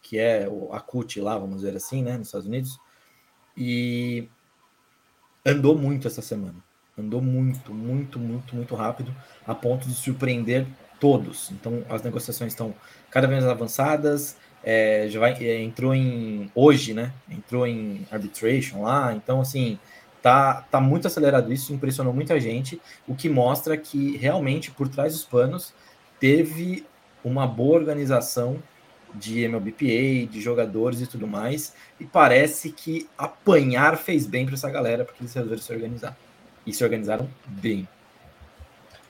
[0.00, 2.78] que é a CUT lá, vamos dizer assim, né, nos Estados Unidos,
[3.56, 4.28] e
[5.44, 6.62] andou muito essa semana
[6.98, 9.14] Andou muito, muito, muito, muito rápido,
[9.46, 10.66] a ponto de surpreender
[11.00, 11.50] todos.
[11.50, 12.74] Então, as negociações estão
[13.10, 14.36] cada vez mais avançadas.
[14.62, 17.12] É, já vai, é, entrou em hoje, né?
[17.30, 19.14] Entrou em arbitration lá.
[19.14, 19.78] Então, assim,
[20.22, 25.12] tá, tá muito acelerado isso, impressionou muita gente, o que mostra que realmente por trás
[25.12, 25.74] dos panos
[26.20, 26.86] teve
[27.24, 28.62] uma boa organização
[29.14, 34.70] de MLBPA, de jogadores e tudo mais, e parece que apanhar fez bem para essa
[34.70, 36.16] galera, porque eles resolveram se organizar
[36.66, 37.86] e se organizaram bem.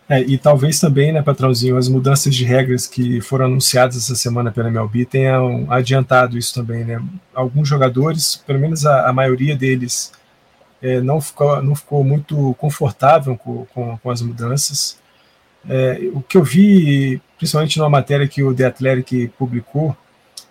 [0.08, 4.50] É, e talvez também, né, patrãozinho, as mudanças de regras que foram anunciadas essa semana
[4.50, 7.00] pela MLB tenham adiantado isso também, né?
[7.32, 10.12] Alguns jogadores, pelo menos a, a maioria deles,
[10.82, 14.98] é, não, ficou, não ficou muito confortável com, com, com as mudanças.
[15.68, 19.96] É, o que eu vi, principalmente numa matéria que o The Athletic publicou,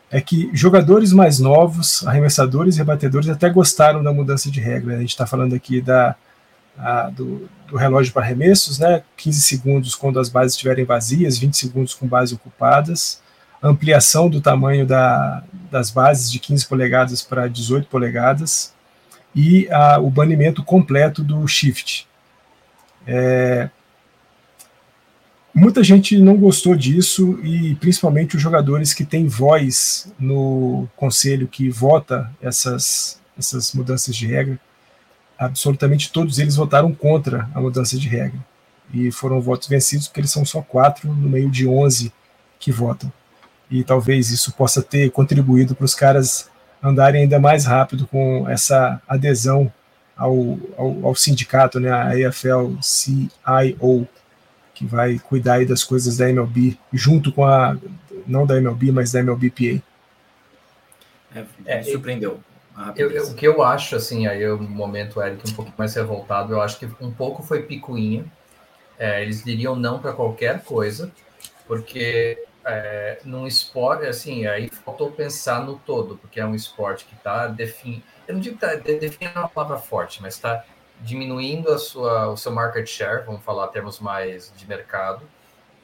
[0.10, 4.96] é que jogadores mais novos, arremessadores e rebatedores, até gostaram da mudança de regra.
[4.96, 6.16] A gente está falando aqui da
[6.78, 9.04] a, do, do, relógio para arremessos, né?
[9.18, 13.22] 15 segundos quando as bases estiverem vazias, 20 segundos com bases ocupadas,
[13.62, 18.74] ampliação do tamanho da, das bases de 15 polegadas para 18 polegadas
[19.36, 22.08] e a, o banimento completo do shift.
[23.06, 23.70] É,
[25.54, 31.70] muita gente não gostou disso e principalmente os jogadores que têm voz no conselho que
[31.70, 34.60] vota essas, essas mudanças de regra,
[35.38, 38.40] absolutamente todos eles votaram contra a mudança de regra
[38.94, 42.14] e foram votos vencidos porque eles são só quatro no meio de onze
[42.60, 43.12] que votam
[43.70, 46.50] e talvez isso possa ter contribuído para os caras
[46.82, 49.72] andarem ainda mais rápido com essa adesão
[50.16, 54.08] ao, ao, ao sindicato, né, a AFL-CIO,
[54.74, 57.78] que vai cuidar das coisas da MLB, junto com a,
[58.28, 59.82] não da MLB, mas da MLBPA.
[61.36, 62.40] É, é, surpreendeu.
[62.96, 66.54] Eu, eu, o que eu acho, assim, aí o momento Eric um pouco mais revoltado,
[66.54, 68.26] eu acho que um pouco foi picuinha.
[68.98, 71.12] É, eles diriam não para qualquer coisa,
[71.68, 77.16] porque é, num esporte, assim, aí faltou pensar no todo, porque é um esporte que
[77.16, 78.04] está definindo.
[78.28, 80.64] Eu não digo que está definindo uma palavra forte, mas está
[81.00, 85.28] diminuindo a sua, o seu market share, vamos falar termos mais de mercado.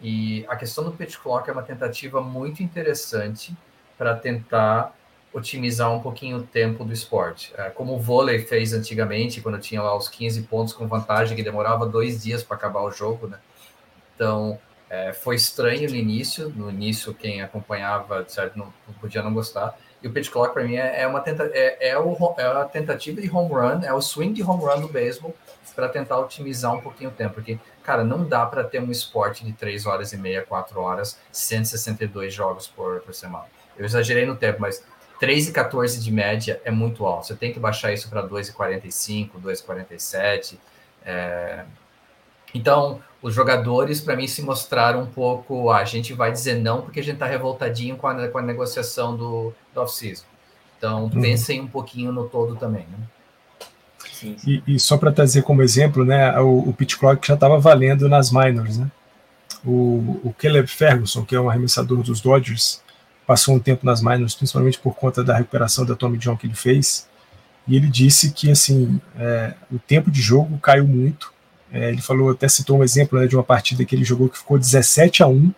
[0.01, 3.55] E a questão do pitch clock é uma tentativa muito interessante
[3.97, 4.95] para tentar
[5.33, 7.51] otimizar um pouquinho o tempo do esporte.
[7.57, 11.43] É, como o vôlei fez antigamente, quando tinha lá os 15 pontos com vantagem, que
[11.43, 13.39] demorava dois dias para acabar o jogo, né?
[14.15, 14.59] Então,
[14.89, 19.77] é, foi estranho no início, no início quem acompanhava, certo, não, podia não gostar.
[20.01, 22.65] E o pitch clock para mim é, é uma tenta, é, é, o, é a
[22.65, 25.35] tentativa de home run, é o swing de home run do beisebol
[25.75, 29.45] para tentar otimizar um pouquinho o tempo, porque cara, não dá para ter um esporte
[29.45, 33.45] de 3 horas e meia, 4 horas, 162 jogos por, por semana.
[33.77, 34.83] Eu exagerei no tempo, mas
[35.19, 37.27] 3 e 14 de média é muito alto.
[37.27, 40.57] Você tem que baixar isso para 2,45, 2,47.
[41.05, 41.63] É...
[42.53, 45.69] Então, os jogadores, para mim, se mostraram um pouco.
[45.69, 48.41] Ah, a gente vai dizer não porque a gente está revoltadinho com a, com a
[48.41, 50.23] negociação do, do off-season.
[50.77, 51.21] Então, uhum.
[51.21, 52.85] pensem um pouquinho no todo também.
[52.91, 52.97] Né?
[54.11, 54.63] Sim, sim.
[54.67, 58.07] E, e, só para trazer como exemplo, né, o, o pitch clock já estava valendo
[58.07, 58.77] nas minors.
[58.77, 58.89] Né?
[59.65, 62.81] O, o Caleb Ferguson, que é um arremessador dos Dodgers,
[63.25, 66.55] passou um tempo nas minors, principalmente por conta da recuperação da Tommy John que ele
[66.55, 67.07] fez.
[67.67, 71.33] E ele disse que assim é, o tempo de jogo caiu muito
[71.71, 74.37] é, ele falou, até citou um exemplo né, de uma partida que ele jogou que
[74.37, 75.51] ficou 17 a 1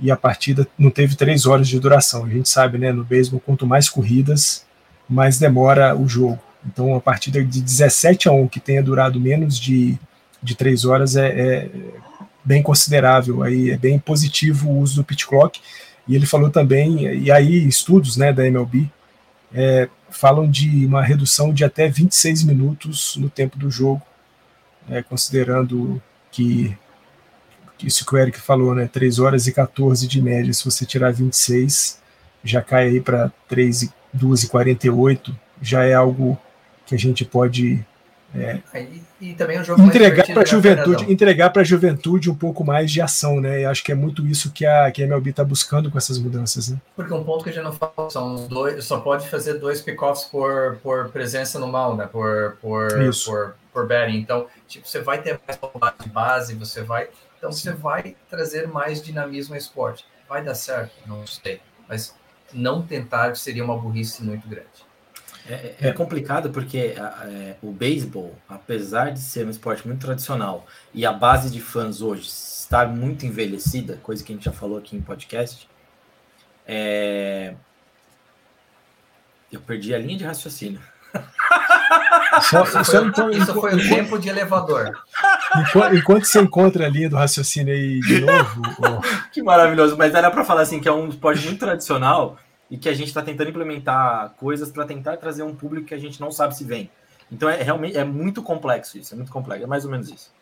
[0.00, 2.24] e a partida não teve três horas de duração.
[2.24, 4.64] A gente sabe, né, no beisebol, quanto mais corridas,
[5.08, 6.38] mais demora o jogo.
[6.64, 9.98] Então, uma partida de 17 a 1 que tenha durado menos de,
[10.42, 11.70] de três horas é, é
[12.44, 13.42] bem considerável.
[13.42, 15.60] Aí é bem positivo o uso do pitch clock.
[16.06, 18.90] E ele falou também, e aí estudos né, da MLB
[19.54, 24.02] é, falam de uma redução de até 26 minutos no tempo do jogo
[24.88, 26.76] é, considerando que
[27.82, 31.12] isso que o Eric falou, né, 3 horas e 14 de média, se você tirar
[31.12, 32.00] 26,
[32.44, 36.38] já cai aí para 3 e 2 e 48, já é algo
[36.86, 37.84] que a gente pode
[38.34, 42.34] é, e, e, também um jogo entregar para a juventude, entregar para a juventude um
[42.34, 43.60] pouco mais de ação, né?
[43.60, 46.18] E acho que é muito isso que a, que a MLB está buscando com essas
[46.18, 46.78] mudanças, né?
[46.96, 50.24] Porque um ponto que a gente não fala são dois, só pode fazer dois pick-offs
[50.24, 52.06] por, por presença no mal, né?
[52.06, 53.30] Por por, isso.
[53.30, 53.88] por por.
[54.10, 55.40] Então, tipo, você vai ter
[55.80, 57.70] mais de base, você vai, então Sim.
[57.70, 60.04] você vai trazer mais dinamismo ao esporte.
[60.28, 60.92] Vai dar certo?
[61.06, 62.14] Não sei, mas
[62.52, 64.91] não tentar seria uma burrice muito grande.
[65.48, 70.66] É, é, é complicado porque é, o beisebol, apesar de ser um esporte muito tradicional
[70.94, 74.78] e a base de fãs hoje estar muito envelhecida, coisa que a gente já falou
[74.78, 75.68] aqui em podcast,
[76.66, 77.54] é...
[79.50, 80.80] eu perdi a linha de raciocínio.
[82.40, 84.98] Só, isso, só foi, então, isso foi o tempo de elevador.
[85.56, 88.62] Enquanto, enquanto, você encontra a linha do raciocínio aí de novo.
[89.30, 92.38] Que maravilhoso, mas era para falar assim que é um esporte muito tradicional
[92.72, 95.98] e que a gente está tentando implementar coisas para tentar trazer um público que a
[95.98, 96.90] gente não sabe se vem.
[97.30, 100.32] Então é realmente é muito complexo isso, é muito complexo, é mais ou menos isso.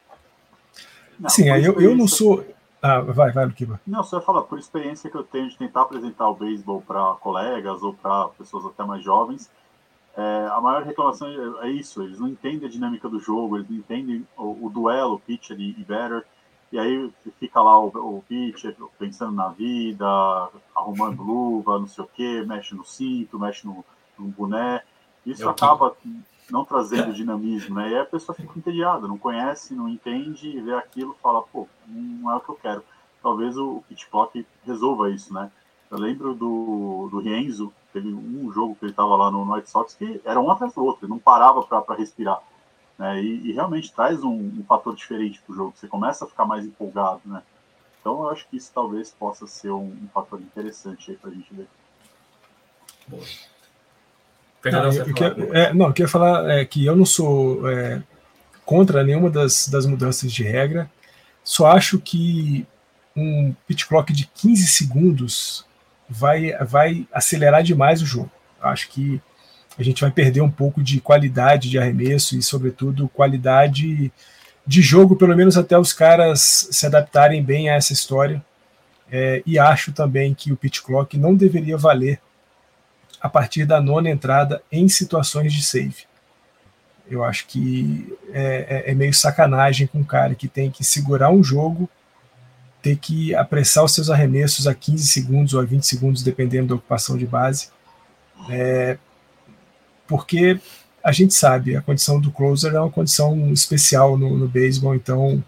[1.19, 2.47] Não, Sim, eu, eu não sou.
[2.81, 3.81] Ah, vai, vai, Luquiba.
[3.85, 7.15] Não, só ia falar, por experiência que eu tenho de tentar apresentar o beisebol para
[7.15, 9.51] colegas ou para pessoas até mais jovens,
[10.17, 11.27] é, a maior reclamação
[11.61, 14.71] é, é, isso, eles não entendem a dinâmica do jogo, eles não entendem o, o
[14.71, 16.25] duelo, pitcher e, e batter,
[16.73, 20.07] e aí fica lá o, o pitcher pensando na vida,
[20.75, 23.85] arrumando luva, não sei o que, mexe no cinto, mexe no,
[24.19, 24.83] no boné.
[25.27, 26.21] Isso Eu acaba que...
[26.49, 27.91] não trazendo dinamismo, né?
[27.91, 32.31] E aí a pessoa fica entediada, não conhece, não entende, vê aquilo fala, pô, não
[32.31, 32.85] é o que eu quero.
[33.21, 35.51] Talvez o pitch clock resolva isso, né?
[35.91, 39.95] Eu lembro do, do Rienzo, teve um jogo que ele estava lá no White Sox
[39.95, 42.41] que era um atrás do outro, ele não parava para respirar.
[43.01, 43.23] Né?
[43.23, 46.45] E, e, realmente traz um, um fator diferente para o jogo, você começa a ficar
[46.45, 47.43] mais empolgado, né?
[47.99, 51.33] Então eu acho que isso talvez possa ser um, um fator interessante aí para a
[51.33, 51.67] gente ver.
[53.09, 53.23] Boa.
[54.67, 58.03] Não, eu, que, é, não, eu queria falar é, que eu não sou é,
[58.67, 60.91] contra nenhuma das, das mudanças de regra,
[61.43, 62.67] só acho que
[63.17, 65.67] um pit clock de 15 segundos
[66.07, 68.31] vai, vai acelerar demais o jogo.
[68.61, 69.23] Acho que
[69.79, 74.13] a gente vai perder um pouco de qualidade de arremesso e, sobretudo, qualidade
[74.67, 78.43] de jogo, pelo menos até os caras se adaptarem bem a essa história.
[79.11, 82.21] É, e acho também que o pit clock não deveria valer
[83.21, 86.05] a partir da nona entrada em situações de save.
[87.11, 91.31] Eu acho que é, é, é meio sacanagem com um cara que tem que segurar
[91.31, 91.91] um jogo,
[92.81, 96.75] ter que apressar os seus arremessos a 15 segundos ou a 20 segundos, dependendo da
[96.77, 97.69] ocupação de base.
[98.49, 98.97] É,
[100.11, 100.61] porque
[101.03, 105.43] a gente sabe, a condição do closer é uma condição especial no, no beisebol, então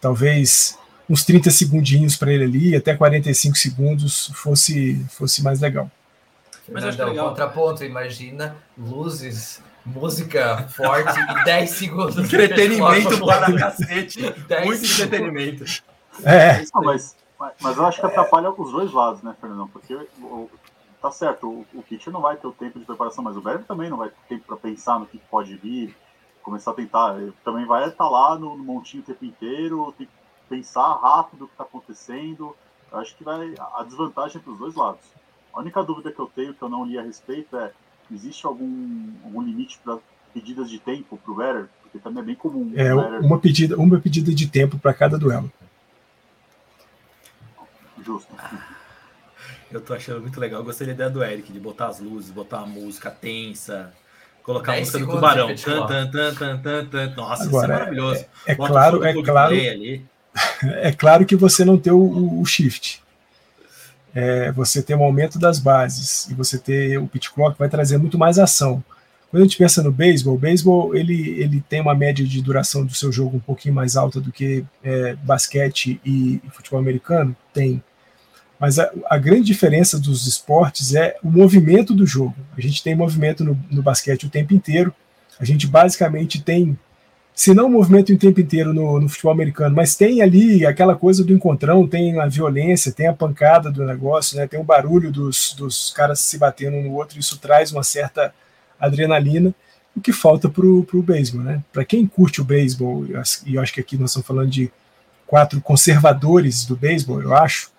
[0.00, 0.78] talvez
[1.10, 5.90] uns 30 segundinhos para ele ali, até 45 segundos, fosse, fosse mais legal.
[6.70, 7.28] Mas acho que é legal.
[7.30, 12.16] contraponto, imagina luzes, música forte e 10 segundos.
[12.16, 14.22] Entretenimento para cacete.
[14.64, 15.64] Muito entretenimento.
[16.22, 16.64] É.
[16.72, 17.16] Não, mas,
[17.60, 19.68] mas eu acho que atrapalha os dois lados, né, Fernandão?
[19.68, 19.94] Porque
[21.04, 23.62] tá certo, o, o pitcher não vai ter o tempo de preparação, mas o Barry
[23.64, 25.94] também não vai ter tempo para pensar no que pode vir,
[26.42, 27.20] começar a tentar.
[27.20, 30.12] Ele também vai estar lá no, no montinho o tempo inteiro, tem que
[30.48, 32.56] pensar rápido o que está acontecendo.
[32.90, 35.02] Eu acho que vai a desvantagem é para os dois lados.
[35.52, 37.70] A única dúvida que eu tenho, que eu não li a respeito, é:
[38.10, 39.98] existe algum, algum limite para
[40.32, 41.68] pedidas de tempo para o Batter?
[41.82, 42.72] Porque também é bem comum.
[42.74, 45.52] É, uma pedida, uma pedida de tempo para cada duelo.
[48.02, 48.34] Justo.
[49.74, 50.60] Eu tô achando muito legal.
[50.60, 53.92] Eu gostei da ideia do Eric, de botar as luzes, botar a música tensa,
[54.44, 55.48] colocar a música do tubarão.
[55.48, 57.14] Tan, tan, tan, tan, tan, tan.
[57.16, 58.24] Nossa, Agora, isso é maravilhoso.
[58.46, 59.54] É, é claro, é claro.
[60.62, 63.02] É claro que você não tem o, o shift.
[64.14, 67.98] É, você ter um aumento das bases e você ter o pit clock vai trazer
[67.98, 68.82] muito mais ação.
[69.28, 72.84] Quando a gente pensa no beisebol, o beisebol ele, ele tem uma média de duração
[72.84, 77.34] do seu jogo um pouquinho mais alta do que é, basquete e, e futebol americano,
[77.52, 77.82] tem.
[78.58, 82.34] Mas a, a, grande diferença dos esportes é o movimento do jogo.
[82.56, 84.94] A gente tem movimento no, no basquete o tempo inteiro.
[85.38, 86.78] A gente basicamente tem,
[87.34, 91.24] se não movimento o tempo inteiro no, no, futebol americano, mas tem ali aquela coisa
[91.24, 94.46] do encontrão, tem a violência, tem a pancada do negócio, né?
[94.46, 97.18] tem o barulho dos, dos caras se batendo um no outro.
[97.18, 98.32] Isso traz uma certa
[98.78, 99.52] adrenalina.
[99.96, 101.62] O que falta para o beisebol, né?
[101.72, 103.06] Para quem curte o beisebol,
[103.46, 104.68] e eu acho que aqui nós estamos falando de
[105.24, 107.73] quatro conservadores do beisebol, eu acho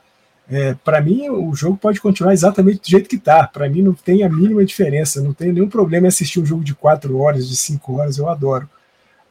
[0.47, 3.47] é, para mim, o jogo pode continuar exatamente do jeito que está.
[3.47, 5.21] Para mim, não tem a mínima diferença.
[5.21, 8.29] Não tem nenhum problema em assistir um jogo de quatro horas, de cinco horas, eu
[8.29, 8.69] adoro.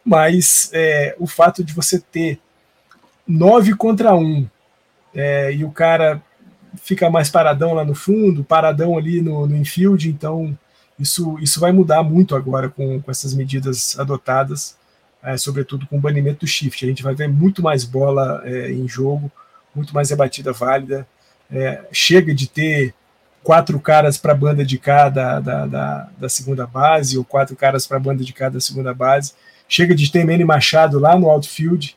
[0.05, 2.41] Mas é, o fato de você ter
[3.27, 4.47] nove contra um
[5.15, 6.21] é, e o cara
[6.83, 10.59] fica mais paradão lá no fundo, paradão ali no, no infield, então
[10.99, 14.77] isso, isso vai mudar muito agora com, com essas medidas adotadas,
[15.23, 16.85] é, sobretudo com o banimento do shift.
[16.85, 19.31] A gente vai ver muito mais bola é, em jogo
[19.75, 21.07] muito mais rebatida válida.
[21.51, 22.95] É, chega de ter
[23.43, 27.55] quatro caras para a banda de cá da, da, da, da, segunda base, ou quatro
[27.55, 29.35] caras para a banda de cá da segunda base.
[29.69, 31.97] Chega de ter Manny Machado lá no outfield.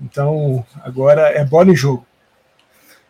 [0.00, 2.06] Então, agora é bola em jogo.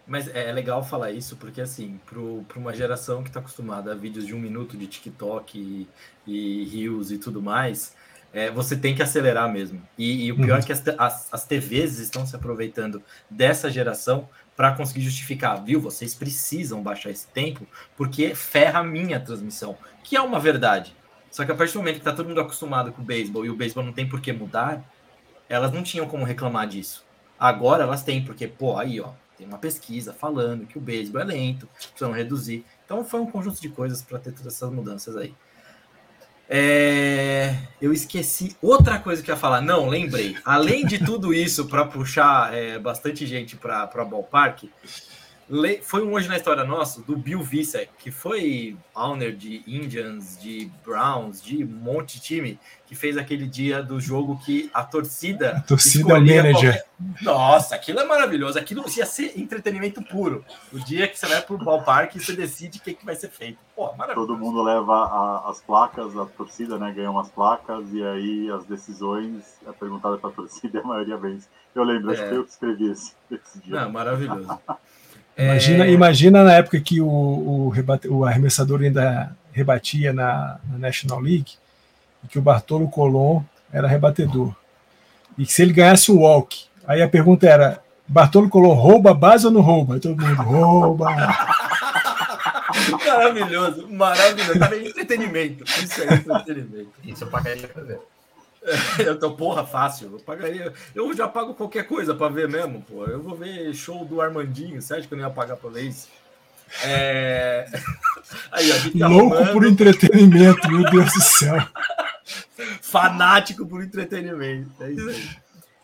[0.06, 3.94] Mas é, é legal falar isso, porque assim, para uma geração que está acostumada a
[3.94, 5.88] vídeos de um minuto de TikTok e,
[6.26, 7.94] e Reels e tudo mais,
[8.32, 9.82] é, você tem que acelerar mesmo.
[9.96, 10.62] E, e o pior uhum.
[10.62, 15.80] é que as, as, as, TVs estão se aproveitando dessa geração para conseguir justificar, viu?
[15.80, 17.66] Vocês precisam baixar esse tempo
[17.96, 20.94] porque ferra a minha transmissão, que é uma verdade.
[21.30, 23.50] Só que a partir do momento que está todo mundo acostumado com o beisebol e
[23.50, 24.82] o beisebol não tem por que mudar,
[25.48, 27.04] elas não tinham como reclamar disso.
[27.38, 31.24] Agora elas têm, porque, pô, aí, ó, tem uma pesquisa falando que o beisebol é
[31.24, 32.64] lento, precisam reduzir.
[32.84, 35.34] Então foi um conjunto de coisas para ter todas essas mudanças aí.
[36.48, 39.60] É, eu esqueci outra coisa que eu ia falar.
[39.60, 40.36] Não, lembrei.
[40.44, 44.64] Além de tudo isso, para puxar é, bastante gente para ballpark,
[45.82, 50.70] foi um hoje na história nosso do Bill Visser, que foi owner de Indians, de
[50.84, 55.56] Browns, de um monte de time, que fez aquele dia do jogo que a torcida.
[55.56, 56.52] A torcida é manager.
[56.52, 56.86] Qualquer...
[57.22, 58.58] Nossa, aquilo é maravilhoso.
[58.58, 60.44] Aquilo ia ser entretenimento puro.
[60.72, 63.16] O dia que você vai para o ballpark e você decide o que, que vai
[63.16, 63.58] ser feito.
[63.74, 64.26] Pô, maravilhoso.
[64.26, 68.64] Todo mundo leva a, as placas, a torcida né, ganha umas placas, e aí as
[68.66, 71.48] decisões é perguntada para a torcida e a maioria vence.
[71.74, 72.14] Eu lembro, é.
[72.14, 73.80] acho que eu que escrevi esse, esse dia.
[73.80, 74.48] Não, maravilhoso.
[75.38, 75.90] Imagina, é...
[75.90, 81.52] imagina na época que o, o, rebate, o arremessador ainda rebatia na, na, National League
[82.24, 84.52] e que o Bartolo Colon era rebatedor.
[85.36, 89.14] E que se ele ganhasse o walk, aí a pergunta era: Bartolo Colon rouba a
[89.14, 89.94] base ou não rouba?
[89.94, 91.06] Aí todo mundo rouba.
[93.06, 94.58] Maravilhoso, maravilhoso.
[94.58, 95.64] Tá entretenimento.
[95.64, 96.92] Isso é entretenimento.
[97.04, 98.00] Isso pagaria pra ver.
[99.04, 100.10] eu tô, porra, fácil.
[100.12, 100.72] Eu pagaria.
[100.94, 103.04] Eu já pago qualquer coisa para ver mesmo, pô.
[103.04, 104.80] Eu vou ver show do Armandinho.
[104.80, 106.08] Você acha que eu não ia pagar para ver isso?
[106.84, 107.66] É...
[108.52, 109.52] Aí, tá Louco arrumando...
[109.52, 111.56] por entretenimento, meu Deus do céu.
[112.82, 114.70] Fanático por entretenimento.
[114.82, 115.28] É isso aí.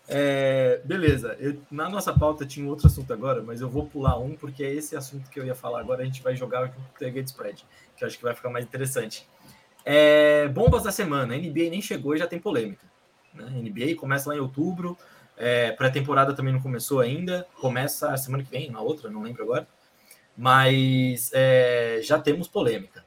[0.07, 4.37] É, beleza, eu, na nossa pauta tinha outro assunto agora, mas eu vou pular um,
[4.37, 6.03] porque é esse assunto que eu ia falar agora.
[6.03, 7.65] A gente vai jogar com o Target Spread,
[7.97, 9.27] que eu acho que vai ficar mais interessante.
[9.85, 12.87] É, bombas da semana: a NBA nem chegou e já tem polêmica.
[13.35, 13.45] Né?
[13.47, 14.97] A NBA começa lá em outubro,
[15.37, 19.43] é, pré-temporada também não começou ainda, começa a semana que vem, na outra, não lembro
[19.43, 19.67] agora,
[20.37, 23.05] mas é, já temos polêmica.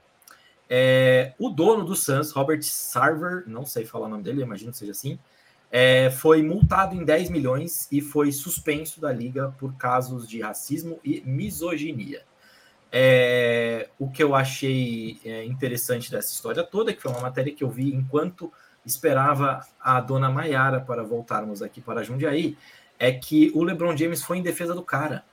[0.70, 4.78] É, o dono do Suns, Robert Sarver, não sei falar o nome dele, imagino que
[4.78, 5.18] seja assim,
[5.72, 11.00] é, foi multado em 10 milhões e foi suspenso da liga por casos de racismo
[11.04, 12.24] e misoginia.
[12.92, 17.64] É, o que eu achei é, interessante dessa história toda, que foi uma matéria que
[17.64, 18.52] eu vi enquanto
[18.86, 22.58] esperava a dona Maiara para voltarmos aqui para Jundiaí,
[22.98, 25.26] é que o LeBron James foi em defesa do cara.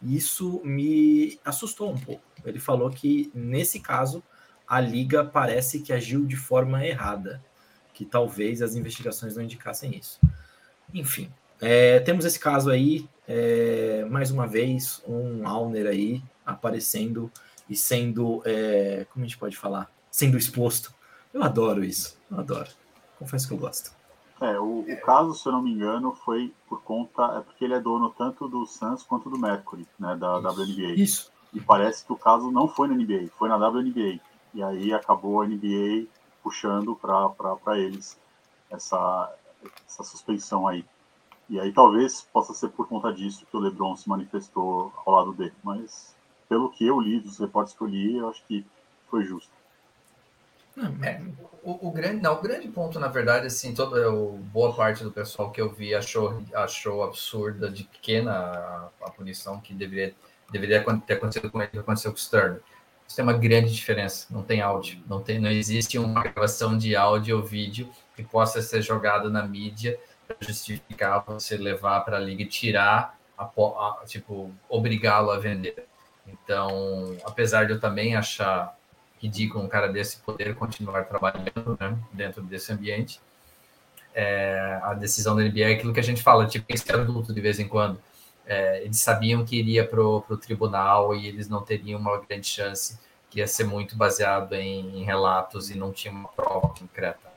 [0.00, 2.22] Isso me assustou um pouco.
[2.44, 4.22] Ele falou que, nesse caso,
[4.66, 7.42] a liga parece que agiu de forma errada
[7.92, 10.20] que talvez as investigações não indicassem isso.
[10.94, 16.22] Enfim, é, temos esse caso aí, é, mais uma vez, um Alner aí
[16.52, 17.30] aparecendo
[17.68, 20.92] e sendo, é, como a gente pode falar, sendo exposto.
[21.32, 22.70] Eu adoro isso, eu adoro.
[23.18, 23.92] Confesso que eu gosto.
[24.40, 27.22] É, o, o, caso, se eu não me engano, foi por conta.
[27.38, 30.16] É porque ele é dono tanto do Suns quanto do Mercury, né?
[30.16, 30.94] Da isso, WNBA.
[30.94, 31.32] Isso.
[31.52, 34.20] E parece que o caso não foi na NBA, foi na WNBA.
[34.54, 36.06] E aí acabou a NBA
[36.42, 38.16] puxando para eles
[38.70, 39.34] essa,
[39.86, 40.84] essa suspensão aí.
[41.48, 45.32] E aí talvez possa ser por conta disso que o LeBron se manifestou ao lado
[45.32, 46.14] dele, mas
[46.48, 48.64] pelo que eu li, dos reportes que eu li, eu acho que
[49.10, 49.52] foi justo.
[51.02, 51.20] É,
[51.62, 55.10] o, o, grande, não, o grande ponto, na verdade, assim, toda eu, boa parte do
[55.10, 60.14] pessoal que eu vi achou, achou absurda de pequena a, a punição que deveria,
[60.52, 62.60] deveria ter acontecido com ele, aconteceu com o Stern.
[63.06, 64.26] Isso tem uma grande diferença.
[64.30, 68.62] Não tem áudio, não tem, não existe uma gravação de áudio ou vídeo que possa
[68.62, 74.02] ser jogado na mídia para justificar você levar para a liga e tirar, a, a,
[74.06, 75.87] tipo, obrigá-lo a vender.
[76.32, 78.76] Então, apesar de eu também achar
[79.20, 83.20] ridículo um cara desse poder continuar trabalhando né, dentro desse ambiente,
[84.14, 87.40] é, a decisão da NBA é aquilo que a gente fala, tipo, esse adulto de
[87.40, 88.00] vez em quando
[88.48, 92.98] é, eles sabiam que iria para o tribunal e eles não teriam uma grande chance,
[93.30, 97.28] que ia ser muito baseado em, em relatos e não tinha uma prova concreta.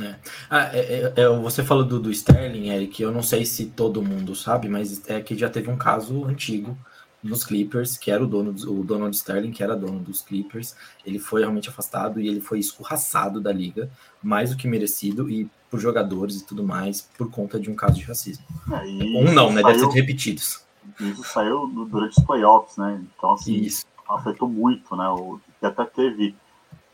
[0.00, 0.14] É.
[0.48, 4.02] Ah, é, é, é você falou do, do Sterling, Eric, eu não sei se todo
[4.02, 6.78] mundo sabe, mas é que já teve um caso antigo
[7.24, 11.18] nos Clippers, que era o dono, o Donald Sterling, que era dono dos Clippers, ele
[11.18, 13.90] foi realmente afastado e ele foi escorraçado da liga,
[14.22, 17.94] mais do que merecido, e por jogadores e tudo mais, por conta de um caso
[17.94, 18.44] de racismo.
[18.68, 19.62] Um não, né?
[19.62, 20.64] Saiu, Deve ser repetidos.
[21.00, 23.02] Isso saiu durante os playoffs, né?
[23.16, 23.86] Então, assim, isso.
[24.06, 25.08] afetou muito, né?
[25.08, 26.36] O, até teve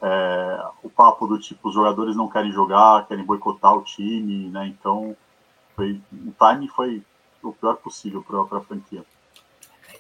[0.01, 4.69] é, o papo do tipo, os jogadores não querem jogar, querem boicotar o time, né?
[4.69, 5.17] Então,
[5.75, 7.03] foi, o time foi
[7.43, 9.05] o pior possível para a franquia.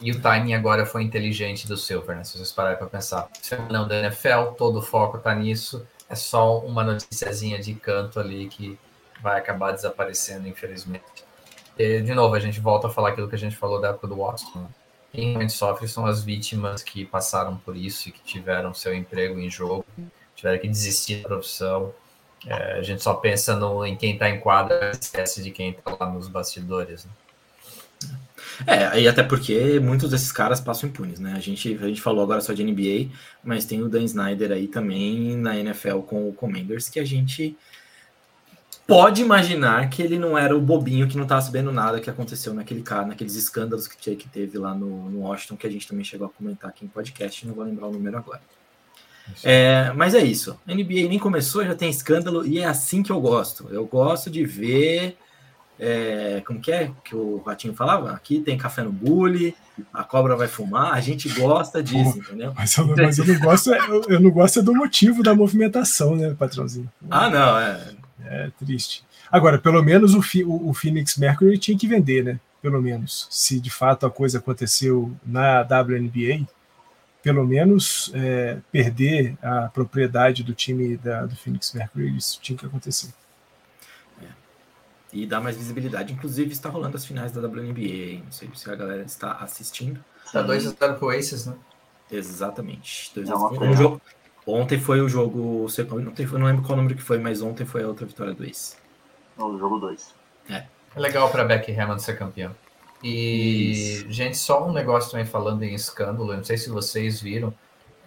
[0.00, 2.24] E o timing agora foi inteligente do Silver, né?
[2.24, 3.28] Se vocês pararem para pensar.
[3.70, 5.86] Não da NFL, todo o foco está nisso.
[6.08, 8.78] É só uma noticiazinha de canto ali que
[9.22, 11.04] vai acabar desaparecendo, infelizmente.
[11.78, 14.06] E, de novo, a gente volta a falar aquilo que a gente falou da época
[14.06, 14.68] do Washington.
[15.12, 19.38] Quem realmente sofre são as vítimas que passaram por isso e que tiveram seu emprego
[19.38, 19.84] em jogo,
[20.34, 21.92] tiveram que desistir da profissão.
[22.46, 25.96] É, a gente só pensa no, em quem está em quadra, esquece de quem está
[25.98, 27.04] lá nos bastidores.
[27.04, 27.10] Né?
[28.66, 31.34] É, e até porque muitos desses caras passam impunes, né?
[31.36, 34.68] A gente, a gente falou agora só de NBA, mas tem o Dan Snyder aí
[34.68, 37.56] também na NFL com o Commanders, que a gente
[38.86, 42.52] pode imaginar que ele não era o bobinho que não estava sabendo nada que aconteceu
[42.52, 46.04] naquele cara, naqueles escândalos que, que teve lá no, no Washington, que a gente também
[46.04, 48.40] chegou a comentar aqui em podcast, não vou lembrar o número agora.
[49.44, 50.58] É, mas é isso.
[50.66, 53.68] A NBA nem começou, já tem escândalo, e é assim que eu gosto.
[53.70, 55.16] Eu gosto de ver
[55.82, 58.12] é, como que é que o Ratinho falava?
[58.12, 59.56] Aqui tem café no bule,
[59.94, 62.52] a cobra vai fumar, a gente gosta disso, entendeu?
[62.54, 66.34] Mas eu, mas eu não gosto, eu, eu, não gosto do motivo da movimentação, né,
[66.38, 66.90] patrãozinho?
[67.10, 67.94] Ah, não, é.
[68.22, 69.02] É triste.
[69.32, 72.38] Agora, pelo menos o, o, o Phoenix Mercury tinha que vender, né?
[72.60, 73.26] Pelo menos.
[73.30, 76.46] Se de fato a coisa aconteceu na WNBA,
[77.22, 82.66] pelo menos é, perder a propriedade do time da, do Phoenix Mercury, isso tinha que
[82.66, 83.08] acontecer
[85.12, 86.12] e dar mais visibilidade.
[86.12, 88.22] Inclusive, está rolando as finais da WNBA.
[88.24, 90.02] Não sei se a galera está assistindo.
[90.24, 91.56] Está 2 a 0 pro Aces, né?
[92.10, 93.12] Exatamente.
[93.14, 94.00] Dois a um, jogo,
[94.46, 95.64] Ontem foi o jogo.
[95.64, 98.44] Ontem foi, não lembro qual número que foi, mas ontem foi a outra vitória do
[98.44, 98.76] Ace.
[99.36, 100.14] O jogo 2.
[100.48, 100.64] É.
[100.94, 102.54] é legal para Becky Hammond ser campeão.
[103.02, 104.10] E, Isso.
[104.10, 107.54] gente, só um negócio também falando em escândalo, eu não sei se vocês viram,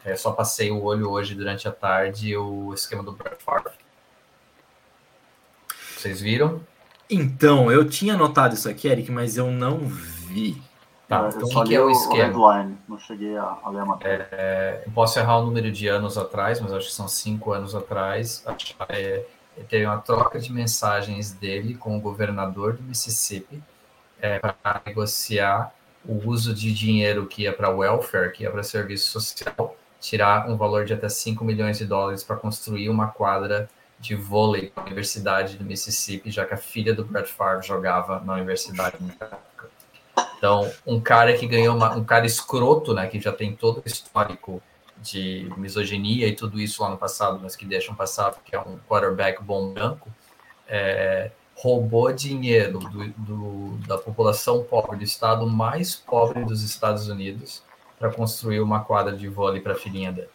[0.06, 3.74] é, só passei o olho hoje durante a tarde o esquema do Brett Favre.
[5.98, 6.62] Vocês viram?
[7.14, 10.62] Então, eu tinha notado isso aqui, Eric, mas eu não vi.
[11.08, 12.24] Tá, então o que, que, é o esquema?
[12.24, 14.28] Headline, não cheguei a, a ler a matéria.
[14.32, 18.44] É, posso errar o número de anos atrás, mas acho que são cinco anos atrás.
[18.90, 19.24] É,
[19.70, 23.62] teve uma troca de mensagens dele com o governador do Mississippi
[24.20, 25.74] é, para negociar
[26.06, 30.58] o uso de dinheiro que ia para welfare, que ia para serviço social, tirar um
[30.58, 33.70] valor de até 5 milhões de dólares para construir uma quadra
[34.04, 38.34] de vôlei na Universidade do Mississippi, já que a filha do Brett Favre jogava na
[38.34, 38.98] universidade.
[40.38, 43.84] Então, um cara que ganhou uma, um cara escroto, né, que já tem todo o
[43.88, 44.62] histórico
[45.02, 48.78] de misoginia e tudo isso lá no passado, mas que deixam passar porque é um
[48.90, 50.12] quarterback bom branco,
[50.68, 57.64] é, roubou dinheiro do, do, da população pobre, do estado mais pobre dos Estados Unidos,
[57.98, 60.30] para construir uma quadra de vôlei para a filhinha dele.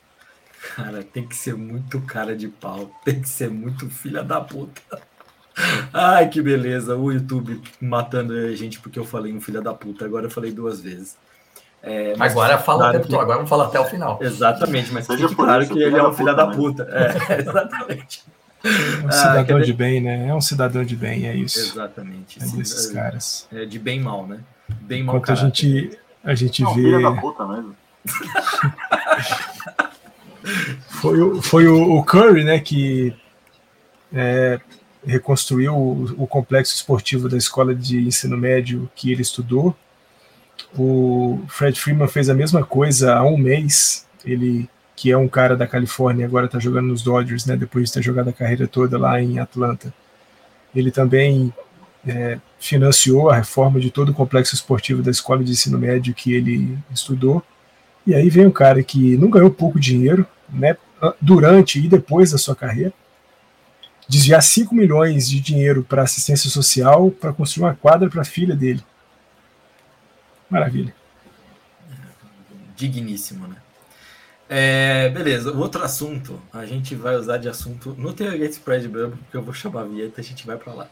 [0.75, 5.01] Cara, tem que ser muito cara de pau, tem que ser muito filha da puta.
[5.93, 10.05] Ai, que beleza, o YouTube matando a gente porque eu falei um filha da puta,
[10.05, 11.17] agora eu falei duas vezes.
[11.83, 13.15] É, agora fala claro que...
[13.15, 14.19] agora vamos falar até o final.
[14.21, 16.89] Exatamente, mas fique claro que ele é um filho da puta.
[16.91, 18.25] É, exatamente.
[18.65, 20.29] É um cidadão ah, de bem, né?
[20.29, 21.61] É um cidadão de bem, é isso.
[21.61, 22.43] Exatamente.
[22.43, 23.49] É desses é, caras.
[23.53, 24.41] É de bem mal, né?
[24.81, 25.17] Bem mal.
[25.17, 26.83] Enquanto a gente, a gente Não, vê.
[26.83, 27.77] Filha da puta mesmo.
[30.89, 33.15] foi o, foi o, Curry, né, que
[34.13, 34.61] é,
[35.07, 39.77] reconstruiu o, o, complexo esportivo da escola de ensino médio que ele estudou.
[40.77, 44.07] O Fred Freeman fez a mesma coisa há um mês.
[44.25, 44.69] Ele
[44.99, 48.03] que é um cara da Califórnia, agora está jogando nos Dodgers, né, depois de ter
[48.03, 49.95] jogado a carreira toda lá em Atlanta.
[50.75, 51.55] Ele também
[52.05, 56.33] é, financiou a reforma de todo o complexo esportivo da escola de ensino médio que
[56.33, 57.41] ele estudou.
[58.05, 60.77] E aí vem um cara que não ganhou pouco dinheiro, né,
[61.21, 62.93] durante e depois da sua carreira,
[64.09, 68.57] desviar 5 milhões de dinheiro para assistência social para construir uma quadra para a filha
[68.57, 68.83] dele.
[70.49, 70.95] Maravilha.
[72.75, 73.57] Digníssimo, né?
[74.49, 76.41] É, beleza, outro assunto.
[76.53, 79.85] A gente vai usar de assunto no Tailgate Spread Bubble, porque eu vou chamar a
[79.85, 80.89] vinheta e a gente vai para lá.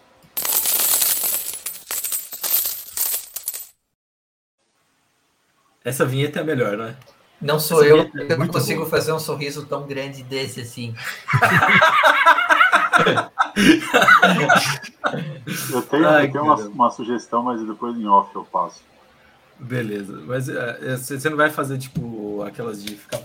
[5.83, 6.97] Essa vinheta é a melhor, né?
[7.41, 8.91] Não sou Essa eu, é eu não consigo boa.
[8.91, 10.95] fazer um sorriso tão grande desse assim.
[15.73, 18.81] eu tenho, Ai, eu tenho uma, uma, sugestão, mas depois em off eu passo.
[19.59, 23.21] Beleza, mas é, você não vai fazer tipo aquelas de ficar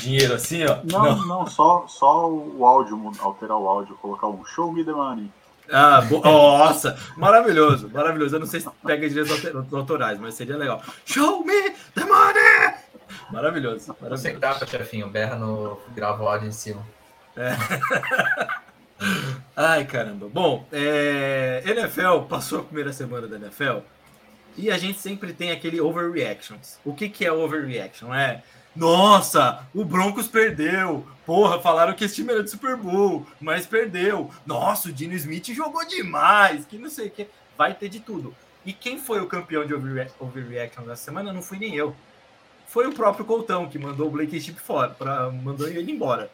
[0.00, 0.78] dinheiro assim, ó?
[0.84, 4.92] Não, não, não, só, só o áudio, alterar o áudio, colocar um show me the
[4.92, 5.30] money.
[5.70, 8.36] Ah, nossa, maravilhoso, maravilhoso.
[8.36, 10.82] Eu não sei se pega direitos autorais, mas seria legal.
[11.04, 12.71] Show me the money!
[13.32, 13.88] Maravilhoso.
[13.88, 14.22] maravilhoso.
[14.22, 15.80] Você grava, chefinho, berra no.
[15.94, 16.86] grava o áudio em cima.
[17.36, 17.52] É.
[19.56, 20.28] Ai, caramba.
[20.28, 21.62] Bom, é...
[21.66, 23.78] NFL passou a primeira semana da NFL
[24.56, 26.78] e a gente sempre tem aquele overreactions.
[26.84, 28.14] O que, que é overreaction?
[28.14, 28.42] É,
[28.74, 31.06] nossa, o Broncos perdeu.
[31.26, 34.30] Porra, falaram que esse time era de Super Bowl, mas perdeu.
[34.46, 37.28] Nossa, o Dino Smith jogou demais, que não sei o que.
[37.56, 38.34] Vai ter de tudo.
[38.64, 41.94] E quem foi o campeão de overreaction dessa semana não fui nem eu.
[42.72, 46.30] Foi o próprio Coltão que mandou o Blake Chip fora, pra, mandou ele embora.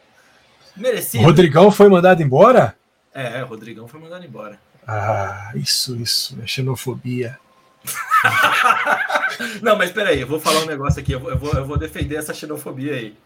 [0.73, 1.21] Merecido.
[1.21, 2.77] O Rodrigão foi mandado embora?
[3.13, 4.57] É, o Rodrigão foi mandado embora.
[4.87, 7.37] Ah, isso, isso, é xenofobia.
[9.61, 11.77] Não, mas peraí, eu vou falar um negócio aqui, eu vou, eu vou, eu vou
[11.77, 13.17] defender essa xenofobia aí.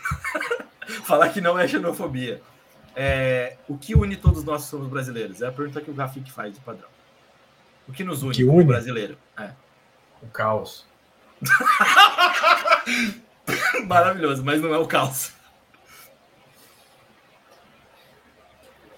[1.04, 2.40] falar que não é xenofobia.
[2.96, 5.42] É, o que une todos nós somos brasileiros?
[5.42, 6.88] É a pergunta que o Rafik faz de padrão.
[7.86, 8.64] O que nos une, que une?
[8.64, 9.18] brasileiro?
[9.38, 9.50] É.
[10.22, 10.90] O caos.
[13.86, 15.32] Maravilhoso, mas não é o caos.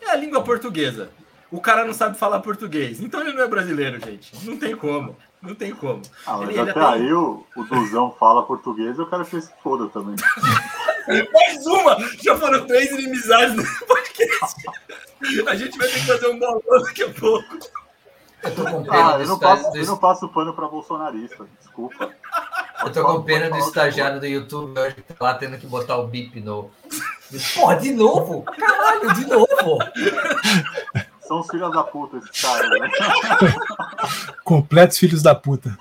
[0.01, 1.11] É a língua portuguesa.
[1.51, 3.01] O cara não sabe falar português.
[3.01, 4.33] Então ele não é brasileiro, gente.
[4.45, 5.17] Não tem como.
[5.41, 6.03] Não tem como.
[6.27, 6.83] Ah, ele, até tem...
[6.83, 10.17] aí o, o Duzão fala português e o cara fez foda também.
[11.33, 11.97] Mais uma!
[12.23, 14.63] Já foram três inimizades no podcast.
[15.47, 17.59] A gente vai ter que fazer um bolão daqui a pouco.
[18.43, 22.15] Eu ah, eu não, passo, eu não passo pano pra bolsonarista, desculpa.
[22.85, 25.97] Eu tô com pena do estagiário do YouTube hoje que tá lá tendo que botar
[25.97, 26.71] o bip no.
[27.55, 28.43] Porra, de novo?
[28.43, 29.79] Caralho, de novo!
[31.21, 32.91] São os filhos da puta esses caras, né?
[34.45, 35.77] Completos filhos da puta.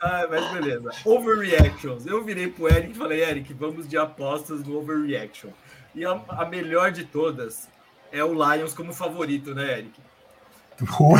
[0.00, 0.90] Ah, mas beleza.
[1.04, 2.06] Overreactions.
[2.06, 5.50] Eu virei pro Eric e falei, Eric, vamos de apostas no Overreaction.
[5.94, 7.68] E a, a melhor de todas
[8.10, 10.00] é o Lions como favorito, né, Eric?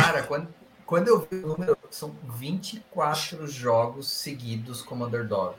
[0.01, 0.47] Cara, quando,
[0.85, 5.55] quando eu vi o número, são 24 jogos seguidos como underdog.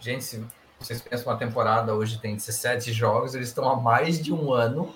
[0.00, 0.46] Gente, se
[0.80, 4.94] vocês pensam uma temporada, hoje tem 17 jogos, eles estão há mais de um ano.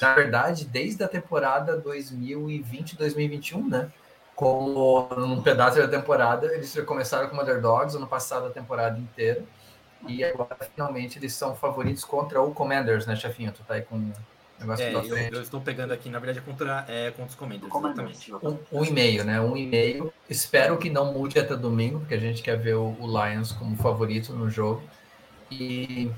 [0.00, 3.90] Na verdade, desde a temporada 2020-2021, né?
[4.36, 9.42] Como num pedaço da temporada, eles começaram como underdogs ano passado a temporada inteira.
[10.06, 13.52] E agora, finalmente, eles são favoritos contra o Commanders, né, chefinho?
[13.52, 14.12] Tu tá aí com
[14.78, 18.34] é, eu, eu, estou pegando aqui, na verdade, contra, é, contra os Commanders, exatamente.
[18.34, 19.40] Um, um e-mail, né?
[19.40, 20.12] Um e-mail.
[20.28, 23.74] Espero que não mude até domingo, porque a gente quer ver o, o Lions como
[23.76, 24.82] favorito no jogo.
[25.50, 26.10] E,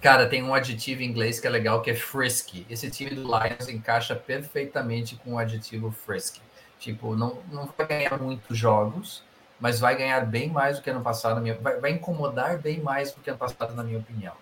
[0.00, 2.66] cara, tem um aditivo em inglês que é legal, que é frisky.
[2.70, 6.40] Esse time do Lions encaixa perfeitamente com o aditivo frisky.
[6.78, 9.22] Tipo, não, não vai ganhar muitos jogos,
[9.60, 11.40] mas vai ganhar bem mais do que ano passado.
[11.40, 14.34] Minha, vai, vai incomodar bem mais do que ano passado, na minha opinião.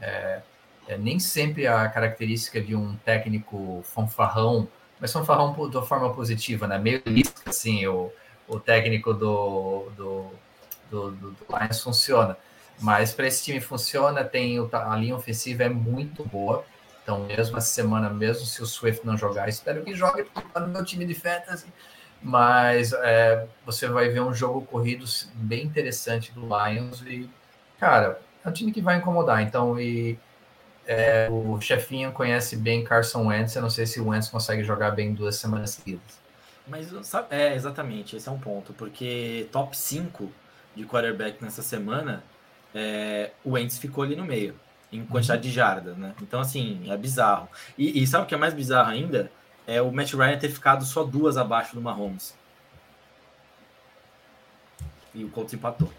[0.00, 0.42] É,
[0.88, 4.66] é, nem sempre a característica de um técnico fanfarrão,
[4.98, 6.78] mas fanfarrão de uma forma positiva, né?
[6.78, 8.10] Meio lícito, assim, o,
[8.48, 10.26] o técnico do, do,
[10.90, 12.36] do, do, do Lions funciona.
[12.80, 16.64] Mas para esse time funciona, tem a linha ofensiva é muito boa.
[17.02, 20.26] Então, mesmo essa semana, mesmo se o Swift não jogar, espero que jogue
[20.56, 21.66] no meu time de fantasy.
[22.22, 27.28] Mas é, você vai ver um jogo corrido bem interessante do Lions e,
[27.78, 29.42] cara, é um time que vai incomodar.
[29.42, 30.18] Então, e
[30.88, 33.54] é, o chefinho conhece bem Carson Wentz.
[33.54, 36.18] Eu não sei se o Wentz consegue jogar bem duas semanas seguidas.
[36.66, 40.30] Mas sabe, é exatamente, esse é um ponto, porque top 5
[40.74, 42.22] de quarterback nessa semana,
[42.74, 44.54] é, o Wentz ficou ali no meio,
[44.92, 45.50] em quantidade uhum.
[45.50, 46.14] de jardas, né?
[46.22, 47.48] Então, assim, é bizarro.
[47.76, 49.30] E, e, sabe o que é mais bizarro ainda?
[49.66, 52.34] É o Matt Ryan ter ficado só duas abaixo do Mahomes.
[55.14, 55.90] E o Colts empatou.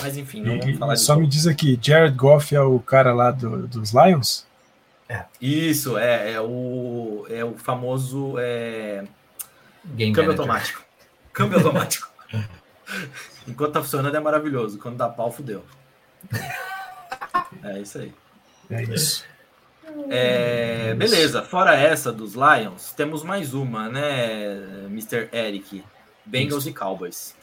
[0.00, 3.30] Mas enfim, não vamos falar Só me diz aqui, Jared Goff é o cara lá
[3.30, 4.46] do, dos Lions?
[5.08, 5.24] É.
[5.40, 9.04] Isso, é, é, o, é o famoso é,
[9.84, 10.30] câmbio manager.
[10.30, 10.84] automático.
[11.32, 12.08] Câmbio automático.
[13.46, 14.78] Enquanto tá funcionando é maravilhoso.
[14.78, 15.64] Quando dá pau, fudeu.
[17.62, 18.12] É isso aí.
[18.70, 19.24] É isso.
[20.08, 25.28] É, beleza, fora essa dos Lions, temos mais uma, né, Mr.
[25.32, 25.84] Eric?
[26.24, 26.70] Bengals isso.
[26.70, 27.34] e Cowboys.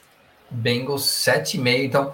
[0.50, 1.84] Bengals 7,5.
[1.86, 2.14] Então,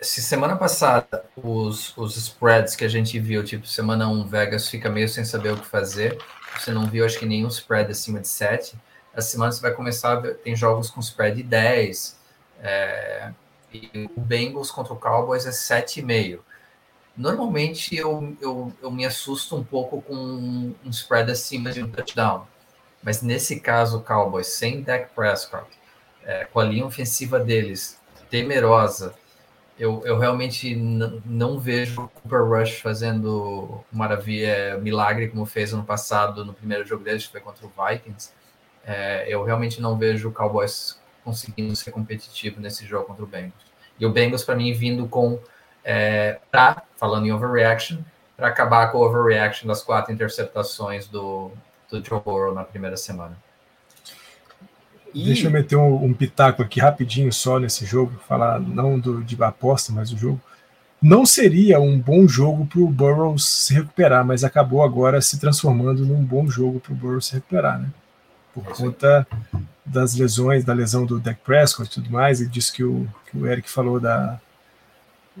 [0.00, 4.88] se semana passada os, os spreads que a gente viu, tipo, semana 1, Vegas fica
[4.90, 6.18] meio sem saber o que fazer.
[6.56, 8.76] Você não viu, acho que nenhum spread acima de 7.
[9.14, 12.18] Essa semana você vai começar a ver, tem jogos com spread de 10.
[12.62, 13.30] É,
[13.72, 16.40] e o Bengals contra o Cowboys é 7,5.
[17.16, 22.46] Normalmente eu, eu, eu me assusto um pouco com um spread acima de um touchdown.
[23.02, 25.66] Mas nesse caso, o Cowboys sem Dak Prescott,
[26.24, 29.14] é, com a linha ofensiva deles temerosa,
[29.78, 36.44] eu, eu realmente não vejo o Cooper Rush fazendo maravilha, milagre como fez ano passado
[36.44, 38.32] no primeiro jogo deles, que foi contra o Vikings.
[38.84, 43.66] É, eu realmente não vejo o Cowboys conseguindo ser competitivo nesse jogo contra o Bengals.
[43.98, 45.38] E o Bengals, para mim, vindo com.
[45.84, 47.98] É, pra, falando em overreaction,
[48.36, 51.52] para acabar com o overreaction das quatro interceptações do,
[51.88, 53.36] do Joe Burrow na primeira semana.
[55.16, 55.24] E...
[55.24, 59.42] Deixa eu meter um, um, pitaco aqui rapidinho só nesse jogo, falar não do, de
[59.42, 60.38] aposta, mas do jogo.
[61.00, 66.04] Não seria um bom jogo para o Burrows se recuperar, mas acabou agora se transformando
[66.04, 67.88] num bom jogo para o Burrows se recuperar, né?
[68.52, 69.26] Por conta
[69.86, 73.38] das lesões, da lesão do Dak Prescott e tudo mais, e disse que o, que
[73.38, 74.38] o Eric falou da,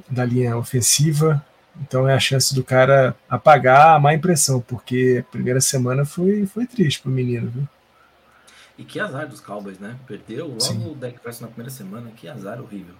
[0.08, 1.44] da linha ofensiva,
[1.82, 6.46] então é a chance do cara apagar a má impressão, porque a primeira semana foi,
[6.46, 7.68] foi triste para o menino, viu?
[8.78, 9.96] E que azar dos Cowboys, né?
[10.06, 10.90] Perdeu logo Sim.
[10.90, 12.10] o Dak Prescott na primeira semana.
[12.14, 12.94] Que azar horrível.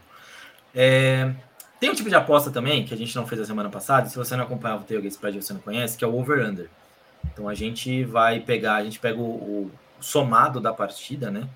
[0.74, 1.34] É...
[1.78, 4.08] Tem um tipo de aposta também, que a gente não fez a semana passada.
[4.08, 6.70] Se você não acompanhava o Tailgate Spread você não conhece, que é o over-under.
[7.32, 9.70] Então a gente vai pegar, a gente pega o, o,
[10.00, 11.48] somado da partida, né?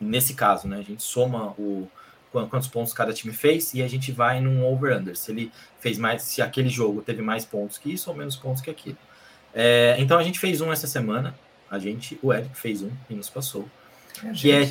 [0.00, 0.78] Nesse caso, né?
[0.78, 1.88] A gente soma o
[2.32, 5.14] quantos pontos cada time fez e a gente vai num over-under.
[5.14, 8.62] Se ele fez mais, se aquele jogo teve mais pontos que isso ou menos pontos
[8.62, 8.96] que aquilo.
[9.54, 11.34] É, então a gente fez um essa semana.
[11.72, 13.66] A gente, o Eric fez um e nos passou.
[14.22, 14.66] É, que é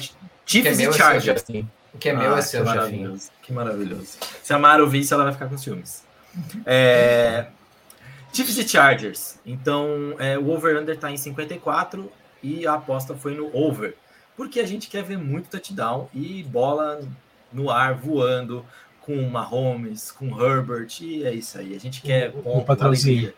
[0.45, 1.43] Chiefs e é Chargers.
[1.91, 4.17] o que é meu ah, é seu, que maravilhoso, que maravilhoso.
[4.43, 6.03] Se a Mara ouvir isso, ela vai ficar com ciúmes.
[6.63, 7.47] É,
[8.31, 9.39] Chiefs e Chargers.
[9.43, 12.11] Então, é, o over-under está em 54
[12.43, 13.95] e a aposta foi no over.
[14.37, 17.01] Porque a gente quer ver muito touchdown e bola
[17.51, 18.63] no ar voando
[19.01, 21.75] com Mahomes, com Herbert, e é isso aí.
[21.75, 23.33] A gente quer o, ponto, o patrãozinho.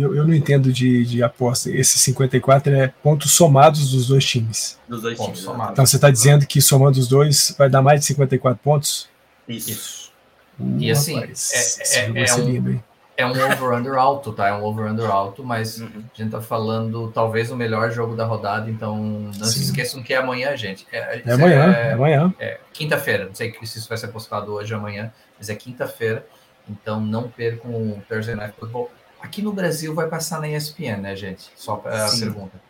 [0.00, 1.70] Eu, eu não entendo de, de aposta.
[1.70, 4.78] Esse 54 é pontos somados dos dois times.
[4.88, 5.40] Dos dois times.
[5.40, 5.72] Somados.
[5.72, 9.08] Então você está dizendo que somando os dois vai dar mais de 54 pontos?
[9.48, 9.70] Isso.
[9.70, 10.12] Isso.
[10.58, 12.84] Uh, e assim, rapaz, é, é, é, um, lindo,
[13.16, 14.48] é um over-under alto, tá?
[14.48, 15.88] É um over-under alto, mas uhum.
[16.14, 19.44] a gente tá falando talvez o melhor jogo da rodada, então não Sim.
[19.44, 20.86] se esqueçam que é amanhã, gente.
[20.92, 22.34] É, é amanhã, é, é amanhã.
[22.38, 26.26] É quinta-feira, não sei se isso vai ser postado hoje ou amanhã, mas é quinta-feira,
[26.68, 28.90] então não percam o Thursday Night Football.
[29.22, 31.50] Aqui no Brasil vai passar na ESPN, né, gente?
[31.56, 32.60] Só a pergunta.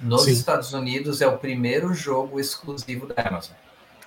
[0.00, 0.32] Nos Sim.
[0.32, 3.54] Estados Unidos é o primeiro jogo exclusivo da Amazon.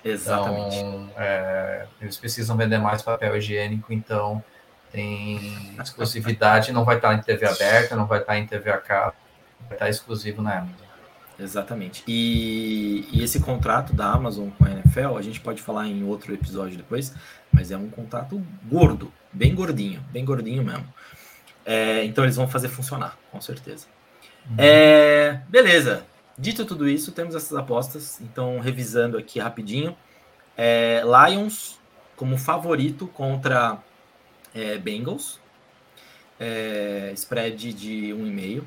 [0.04, 0.76] Exatamente.
[0.76, 4.42] Então, é, eles precisam vender mais papel higiênico, então
[4.90, 9.14] tem exclusividade, não vai estar em TV aberta, não vai estar em TV a cabo,
[9.68, 10.86] vai estar exclusivo na Amazon.
[11.38, 12.04] Exatamente.
[12.06, 16.32] E, e, esse contrato da Amazon com a NFL, a gente pode falar em outro
[16.34, 17.14] episódio depois,
[17.50, 20.86] mas é um contrato gordo, bem gordinho, bem gordinho mesmo.
[21.64, 23.86] É, então eles vão fazer funcionar, com certeza.
[24.48, 24.56] Uhum.
[24.58, 26.04] É, beleza.
[26.36, 28.20] Dito tudo isso, temos essas apostas.
[28.20, 29.96] Então, revisando aqui rapidinho.
[30.56, 31.78] É, Lions
[32.16, 33.78] como favorito contra
[34.54, 35.40] é, Bengals.
[36.40, 38.62] É, spread de 1,5.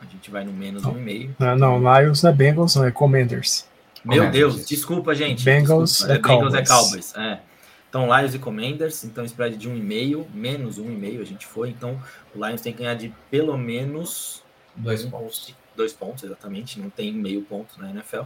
[0.00, 1.30] A gente vai no menos 1,5.
[1.38, 3.66] Não, não, Lions não é Bengals, não, é Commanders.
[4.04, 4.54] Meu Commanders.
[4.54, 5.44] Deus, desculpa, gente.
[5.44, 6.14] Bengals, desculpa.
[6.14, 7.14] É, Bengals é Cowboys.
[7.16, 7.40] É.
[7.88, 11.70] Então, Lions e Commanders, então spread de 1,5, menos 1,5 a gente foi.
[11.70, 12.00] Então,
[12.34, 14.42] o Lions tem que ganhar de pelo menos
[14.76, 15.54] dois pontos.
[15.74, 16.78] Dois pontos, exatamente.
[16.78, 18.22] Não tem meio ponto na NFL.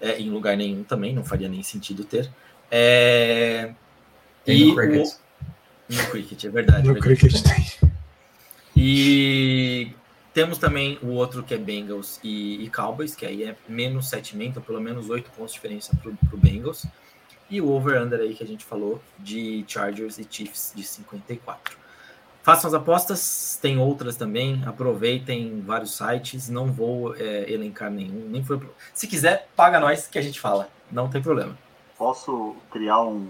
[0.00, 2.30] É, em lugar nenhum também, não faria nem sentido ter.
[2.70, 3.74] É...
[4.44, 5.08] Tem e no cricket.
[5.08, 5.94] O...
[5.94, 6.86] No cricket, é verdade.
[6.86, 7.16] No verdade.
[7.16, 7.90] cricket tem.
[8.76, 9.92] E
[10.32, 14.42] temos também o outro que é Bengals e, e Cowboys, que aí é menos 7,5,
[14.46, 16.86] então pelo menos 8 pontos de diferença para o Bengals.
[17.50, 21.80] E o over-under aí que a gente falou de Chargers e Chiefs de 54.
[22.42, 24.62] Façam as apostas, tem outras também.
[24.64, 26.48] Aproveitem vários sites.
[26.48, 28.28] Não vou é, elencar nenhum.
[28.28, 28.60] Nem foi.
[28.94, 30.68] Se quiser, paga nós que a gente fala.
[30.90, 31.56] Não tem problema.
[31.98, 33.28] Posso criar um,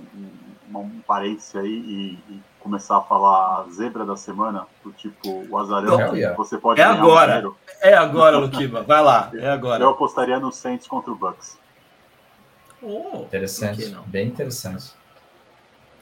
[0.73, 4.67] um, um parênteses aí e, e, começar a falar a zebra da semana?
[4.85, 7.49] Do tipo, o azarão então, que você pode É agora.
[7.49, 8.83] Um é agora, Luquiba.
[8.83, 9.31] Vai lá.
[9.35, 9.83] É agora.
[9.83, 11.59] Eu apostaria no Saints contra o Bucks.
[12.83, 14.93] Oh, interessante, bem interessante.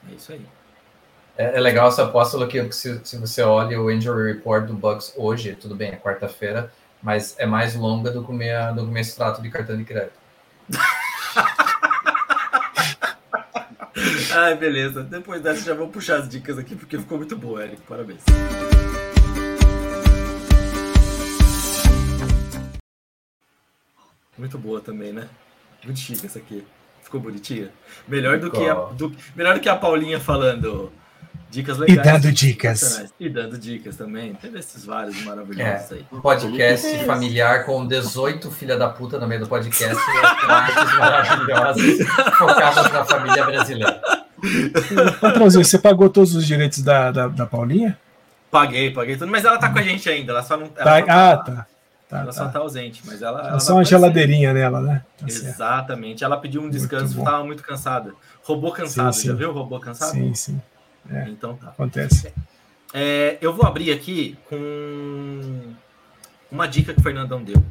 [0.09, 0.47] É isso aí.
[1.37, 5.13] É, é legal essa aposta, que se, se você olha o injury report do Bucks
[5.17, 6.73] hoje, tudo bem, é quarta-feira,
[7.03, 9.77] mas é mais longa do que o meu, do que o meu extrato de cartão
[9.77, 10.19] de crédito.
[14.35, 15.03] Ai, beleza.
[15.03, 17.83] Depois dessa já vou puxar as dicas aqui, porque ficou muito boa, Eric.
[17.83, 18.23] Parabéns.
[24.37, 25.29] Muito boa também, né?
[25.85, 26.65] Muito chique essa aqui.
[27.03, 27.71] Ficou bonitinha?
[28.07, 30.93] Melhor do, que a, do, melhor do que a Paulinha falando
[31.51, 31.99] dicas legais.
[31.99, 33.13] E dando dicas.
[33.19, 34.35] E dando dicas também.
[34.35, 36.07] Teve esses vários maravilhosos é, aí.
[36.21, 42.07] Podcast familiar com 18 filha da puta no meio do podcast e artes maravilhosas
[42.37, 44.01] focadas na família brasileira.
[45.21, 47.99] Patrãozinho, você pagou todos os direitos da, da, da, Paulinha?
[48.51, 50.71] Paguei, paguei tudo, mas ela tá com a gente ainda, ela só não.
[50.77, 51.67] Ela tá, tá, ah, tá.
[52.09, 52.33] Tá, ela tá.
[52.33, 53.47] só tá ausente, mas ela.
[53.49, 55.05] ela só uma geladeirinha nela, né?
[55.19, 56.25] Tá Exatamente.
[56.25, 58.15] Ela pediu um descanso, muito estava muito cansada.
[58.43, 59.29] Robô cansado, sim, sim.
[59.29, 60.13] já viu o robô cansado?
[60.13, 60.63] Sim, sim.
[61.11, 61.69] É, então tá.
[61.69, 62.33] Acontece.
[62.95, 65.75] É, eu vou abrir aqui com
[66.51, 67.63] uma dica que o Fernandão deu.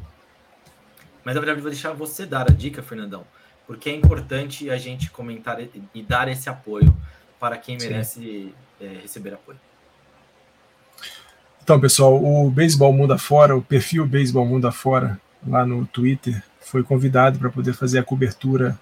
[1.24, 3.24] Mas na verdade eu vou deixar você dar a dica, Fernandão,
[3.66, 5.58] porque é importante a gente comentar
[5.92, 6.96] e dar esse apoio
[7.40, 9.58] para quem merece é, receber apoio.
[11.68, 16.82] Então, pessoal, o Beisebol Mundo Afora, o perfil Beisebol Mundo Afora, lá no Twitter, foi
[16.82, 18.80] convidado para poder fazer a cobertura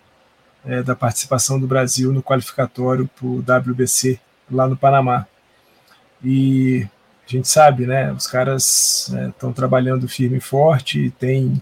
[0.64, 5.26] é, da participação do Brasil no qualificatório para o WBC lá no Panamá.
[6.22, 6.86] E
[7.26, 8.12] a gente sabe, né?
[8.12, 11.60] Os caras estão é, trabalhando firme e forte, tem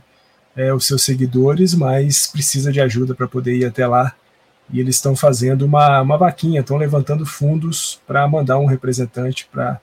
[0.54, 4.14] é, os seus seguidores, mas precisa de ajuda para poder ir até lá.
[4.70, 9.80] E eles estão fazendo uma, uma vaquinha, estão levantando fundos para mandar um representante para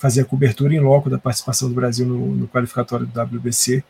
[0.00, 3.84] fazer a cobertura em loco da participação do Brasil no, no qualificatório do WBC.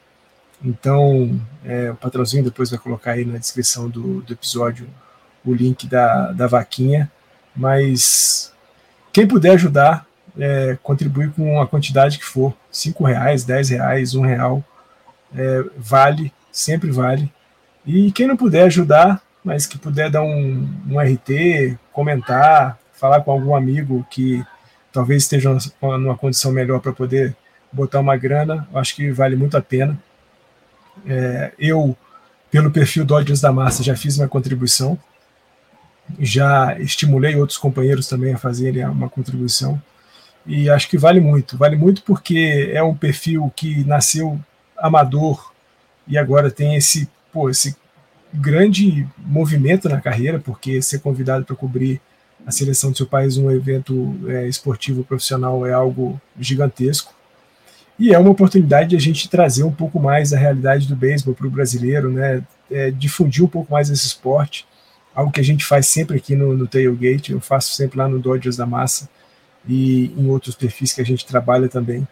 [0.63, 4.89] Então, é, o patrãozinho depois vai colocar aí na descrição do, do episódio
[5.45, 7.09] o link da, da vaquinha.
[7.55, 8.53] Mas
[9.13, 10.05] quem puder ajudar,
[10.37, 14.65] é, contribuir com a quantidade que for, cinco reais, dez reais, um real,
[15.33, 17.33] é, vale, sempre vale.
[17.87, 23.31] E quem não puder ajudar, mas que puder dar um, um RT, comentar, falar com
[23.31, 24.45] algum amigo que
[24.93, 27.37] talvez estejam numa condição melhor para poder
[27.73, 29.99] botar uma grana, acho que vale muito a pena.
[31.07, 31.97] É, eu,
[32.51, 34.99] pelo perfil Dodgers da Massa, já fiz uma contribuição,
[36.19, 39.81] já estimulei outros companheiros também a fazerem uma contribuição,
[40.47, 41.57] e acho que vale muito.
[41.57, 44.41] Vale muito porque é um perfil que nasceu
[44.77, 45.53] amador
[46.09, 47.77] e agora tem esse, pô, esse
[48.33, 52.01] grande movimento na carreira, porque ser convidado para cobrir
[52.47, 57.15] a seleção do seu país num evento é, esportivo profissional é algo gigantesco.
[57.99, 61.35] E é uma oportunidade de a gente trazer um pouco mais a realidade do beisebol
[61.35, 62.43] para o brasileiro, né?
[62.71, 64.67] É, difundir um pouco mais esse esporte,
[65.15, 68.19] algo que a gente faz sempre aqui no, no Tailgate, eu faço sempre lá no
[68.19, 69.09] Dodgers da Massa
[69.69, 72.07] e em outros perfis que a gente trabalha também,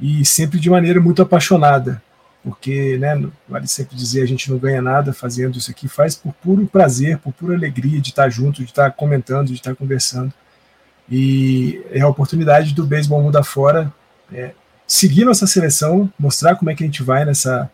[0.00, 2.00] e sempre de maneira muito apaixonada,
[2.48, 6.32] porque, né, vale sempre dizer, a gente não ganha nada fazendo isso aqui, faz por
[6.32, 10.32] puro prazer, por pura alegria de estar junto, de estar comentando, de estar conversando.
[11.10, 13.92] E é a oportunidade do beisebol mundo afora
[14.32, 14.52] é,
[14.86, 17.70] seguir nossa seleção, mostrar como é que a gente vai nessa,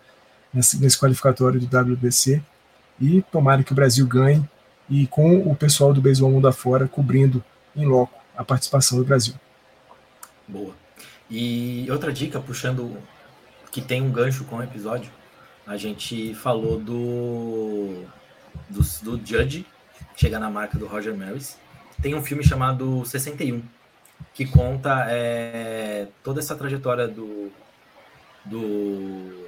[0.53, 2.43] nessa, nesse qualificatório do WBC
[3.01, 4.45] e tomara que o Brasil ganhe
[4.91, 7.45] e com o pessoal do beisebol mundo afora cobrindo
[7.77, 9.35] em loco a participação do Brasil.
[10.49, 10.75] Boa.
[11.31, 12.99] E outra dica, puxando
[13.75, 15.11] que tem um gancho com o episódio,
[15.67, 18.05] a gente falou do,
[18.71, 19.67] do, do Judge
[20.15, 21.59] chegar na marca do Roger Maris.
[22.01, 23.65] Tem um filme chamado 61,
[24.33, 27.51] que conta é, toda essa trajetória do
[28.45, 29.45] do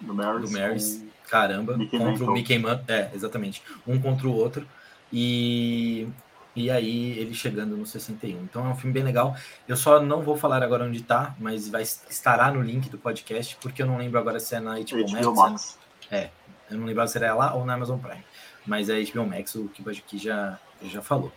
[0.00, 4.34] do Maris, do Maris caramba, Mickey contra o Mickey Mantle, é, exatamente, um contra o
[4.34, 4.66] outro.
[5.12, 6.08] E
[6.54, 8.42] e aí ele chegando no 61.
[8.42, 9.34] Então é um filme bem legal.
[9.66, 13.56] Eu só não vou falar agora onde tá, mas vai estará no link do podcast,
[13.60, 15.50] porque eu não lembro agora se é na HBO, HBO Max.
[15.50, 15.78] Max.
[16.10, 16.30] É,
[16.70, 18.24] eu não lembro se era lá ou na Amazon Prime.
[18.66, 21.32] Mas é HBO Max, o que aqui já, já falou.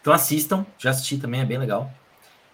[0.00, 1.90] Então assistam, já assisti também, é bem legal.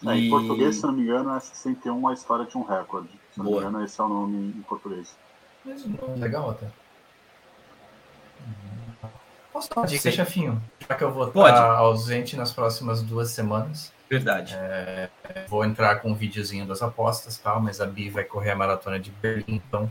[0.07, 0.26] É, e...
[0.26, 3.11] Em português, se não me engano, é 61 a história de um recorde.
[3.32, 3.62] Se não Boa.
[3.62, 5.16] me engano, esse é o nome em português.
[6.16, 6.66] Legal até.
[9.57, 10.62] Posso dar uma dica, chefinho?
[10.86, 11.54] Já que eu vou Pode.
[11.54, 13.90] estar ausente nas próximas duas semanas.
[14.11, 14.54] Verdade.
[14.54, 15.09] É,
[15.48, 19.00] vou entrar com um videozinho das apostas, tal, mas a Bi vai correr a maratona
[19.00, 19.90] de Berlim, então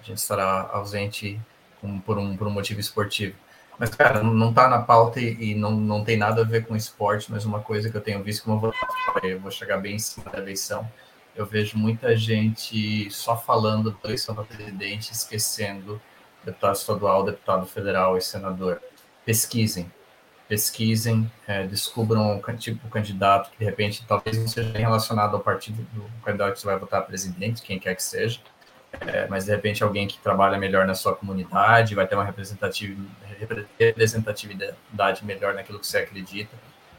[0.00, 1.38] a gente estará ausente
[1.78, 3.36] com, por, um, por um motivo esportivo.
[3.78, 6.74] Mas, cara, não está na pauta e, e, não, não tem nada a ver com
[6.74, 8.74] esporte, mas uma coisa que eu tenho visto, como eu vou,
[9.22, 10.90] eu vou chegar bem em cima da eleição,
[11.36, 16.00] eu vejo muita gente só falando da eleição para presidente, esquecendo
[16.42, 18.80] deputado estadual, deputado federal e senador
[19.24, 19.90] pesquisem,
[20.48, 25.40] pesquisem, é, descubram o tipo de candidato que de repente talvez não seja relacionado ao
[25.40, 28.40] partido do candidato que você vai votar presidente, quem quer que seja,
[29.00, 32.24] é, mas de repente alguém que trabalha melhor na sua comunidade, vai ter uma
[33.78, 36.54] representatividade melhor naquilo que você acredita.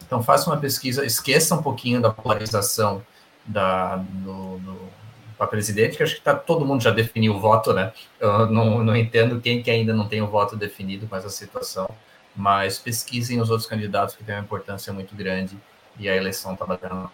[0.05, 3.05] Então faça uma pesquisa, esqueça um pouquinho da polarização
[3.45, 4.89] da, no, no
[5.38, 7.91] para presidente, que acho que tá, todo mundo já definiu o voto, né?
[8.19, 11.89] Eu não, não entendo quem que ainda não tem o voto definido com essa situação
[12.36, 15.58] mas pesquisem os outros candidatos que têm uma importância muito grande
[15.98, 17.10] e a eleição está batendo.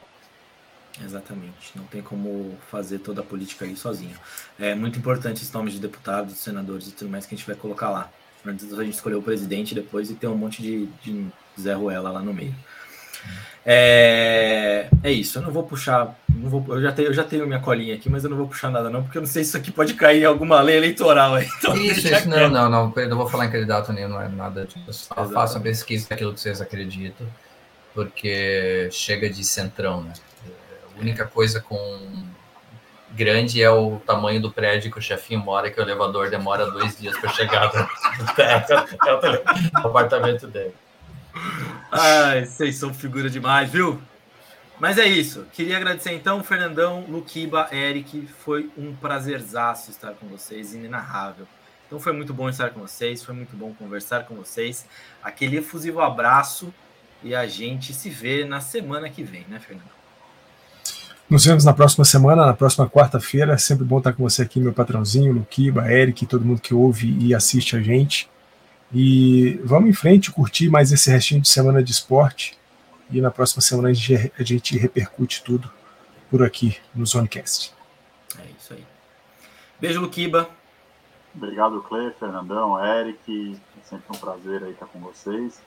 [1.01, 4.17] Exatamente, não tem como fazer toda a política aí sozinho.
[4.59, 7.55] É muito importante os nomes de deputados, senadores e tudo mais que a gente vai
[7.55, 8.11] colocar lá.
[8.45, 11.27] Antes a gente escolher o presidente depois e ter um monte de, de
[11.59, 12.55] Zé Ruela lá no meio.
[13.65, 16.15] É, é isso, eu não vou puxar.
[16.27, 18.47] Não vou, eu, já tenho, eu já tenho minha colinha aqui, mas eu não vou
[18.47, 20.77] puxar nada, não, porque eu não sei se isso aqui pode cair em alguma lei
[20.77, 21.37] eleitoral.
[21.39, 24.27] Então isso, isso não, não, não, eu não vou falar em candidato nenhum, não é
[24.27, 25.09] nada disso.
[25.33, 27.27] Façam pesquisa daquilo que vocês acreditam,
[27.93, 30.13] porque chega de centrão, né?
[30.95, 31.77] A única coisa com
[33.11, 36.97] grande é o tamanho do prédio que o chefinho mora, que o elevador demora dois
[36.97, 37.79] dias para chegar no
[38.41, 40.73] é o apartamento dele.
[41.91, 44.01] Ai, vocês são figura demais, viu?
[44.79, 45.45] Mas é isso.
[45.51, 48.27] Queria agradecer então, Fernandão, Luquiba, Eric.
[48.43, 51.45] Foi um prazerzaço estar com vocês, inenarrável.
[51.85, 54.85] Então foi muito bom estar com vocês, foi muito bom conversar com vocês.
[55.23, 56.73] Aquele efusivo abraço
[57.23, 59.89] e a gente se vê na semana que vem, né, Fernando?
[61.29, 63.57] Nos vemos na próxima semana, na próxima quarta-feira.
[63.57, 67.35] Sempre bom estar com você aqui, meu patrãozinho, Luquiba, Eric, todo mundo que ouve e
[67.35, 68.29] assiste a gente.
[68.93, 72.57] E vamos em frente, curtir mais esse restinho de semana de esporte.
[73.11, 75.71] E na próxima semana a gente, a gente repercute tudo
[76.29, 77.73] por aqui no Zonecast.
[78.37, 78.85] É isso aí.
[79.79, 80.49] Beijo, Luquiba.
[81.33, 83.59] Obrigado, Clê, Fernandão, Eric.
[83.79, 85.61] É sempre um prazer aí estar com vocês.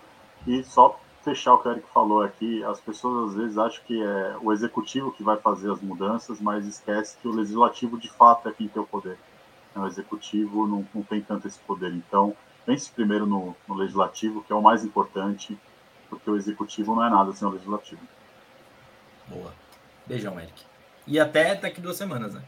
[0.47, 4.03] E só fechar o que o Eric falou aqui, as pessoas às vezes acham que
[4.03, 8.49] é o executivo que vai fazer as mudanças, mas esquece que o legislativo de fato
[8.49, 9.16] é quem tem o poder.
[9.75, 11.93] O executivo não, não tem tanto esse poder.
[11.93, 15.59] Então, pense primeiro no, no, legislativo, que é o mais importante,
[16.09, 18.01] porque o executivo não é nada sem o legislativo.
[19.29, 19.53] Boa.
[20.07, 20.65] Beijão, Eric.
[21.07, 22.43] E até daqui duas semanas, né?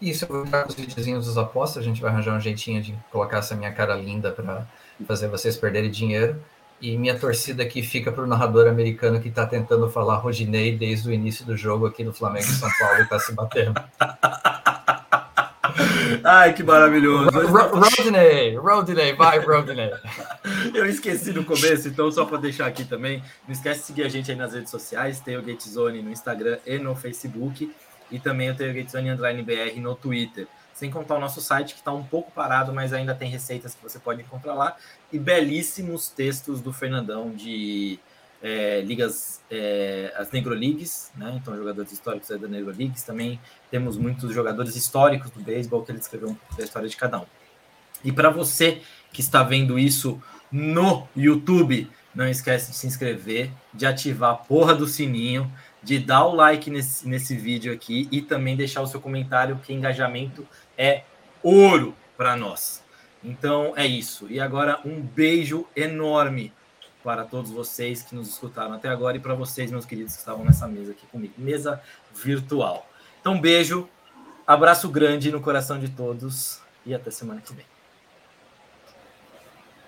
[0.00, 2.82] Isso, eu vou entrar com os videozinhos dos apostas, a gente vai arranjar um jeitinho
[2.82, 4.66] de colocar essa minha cara linda para
[5.06, 6.42] fazer vocês perderem dinheiro.
[6.80, 11.08] E minha torcida aqui fica para o narrador americano que está tentando falar Rodinei desde
[11.08, 13.80] o início do jogo aqui do Flamengo e São Paulo e está se batendo.
[16.24, 17.30] Ai, que maravilhoso.
[17.30, 19.90] Rodney, Rodney, vai, Rodney.
[20.74, 24.08] Eu esqueci no começo, então só para deixar aqui também, não esquece de seguir a
[24.08, 27.72] gente aí nas redes sociais, tem o Gatezone no Instagram e no Facebook,
[28.10, 30.46] e também o Gatezone Underline BR no Twitter.
[30.74, 33.82] Sem contar o nosso site, que está um pouco parado, mas ainda tem receitas que
[33.82, 34.76] você pode encontrar lá,
[35.12, 37.98] e belíssimos textos do Fernandão de
[38.42, 41.38] é, ligas, é, as Negro Leagues, né?
[41.40, 43.02] Então, jogadores históricos da Negro Leagues.
[43.04, 43.40] Também
[43.70, 47.20] temos muitos jogadores históricos do beisebol que ele escreveu um pouco da história de cada
[47.20, 47.26] um.
[48.04, 48.82] E para você
[49.12, 50.20] que está vendo isso
[50.50, 55.50] no YouTube, não esquece de se inscrever, de ativar a porra do sininho,
[55.82, 59.72] de dar o like nesse, nesse vídeo aqui e também deixar o seu comentário, que
[59.72, 61.04] engajamento é
[61.42, 62.82] ouro para nós.
[63.22, 64.26] Então é isso.
[64.28, 66.52] E agora um beijo enorme
[67.02, 70.44] para todos vocês que nos escutaram até agora e para vocês, meus queridos, que estavam
[70.44, 71.80] nessa mesa aqui comigo, mesa
[72.14, 72.88] virtual.
[73.20, 73.88] Então, beijo,
[74.46, 77.71] abraço grande no coração de todos e até semana que vem.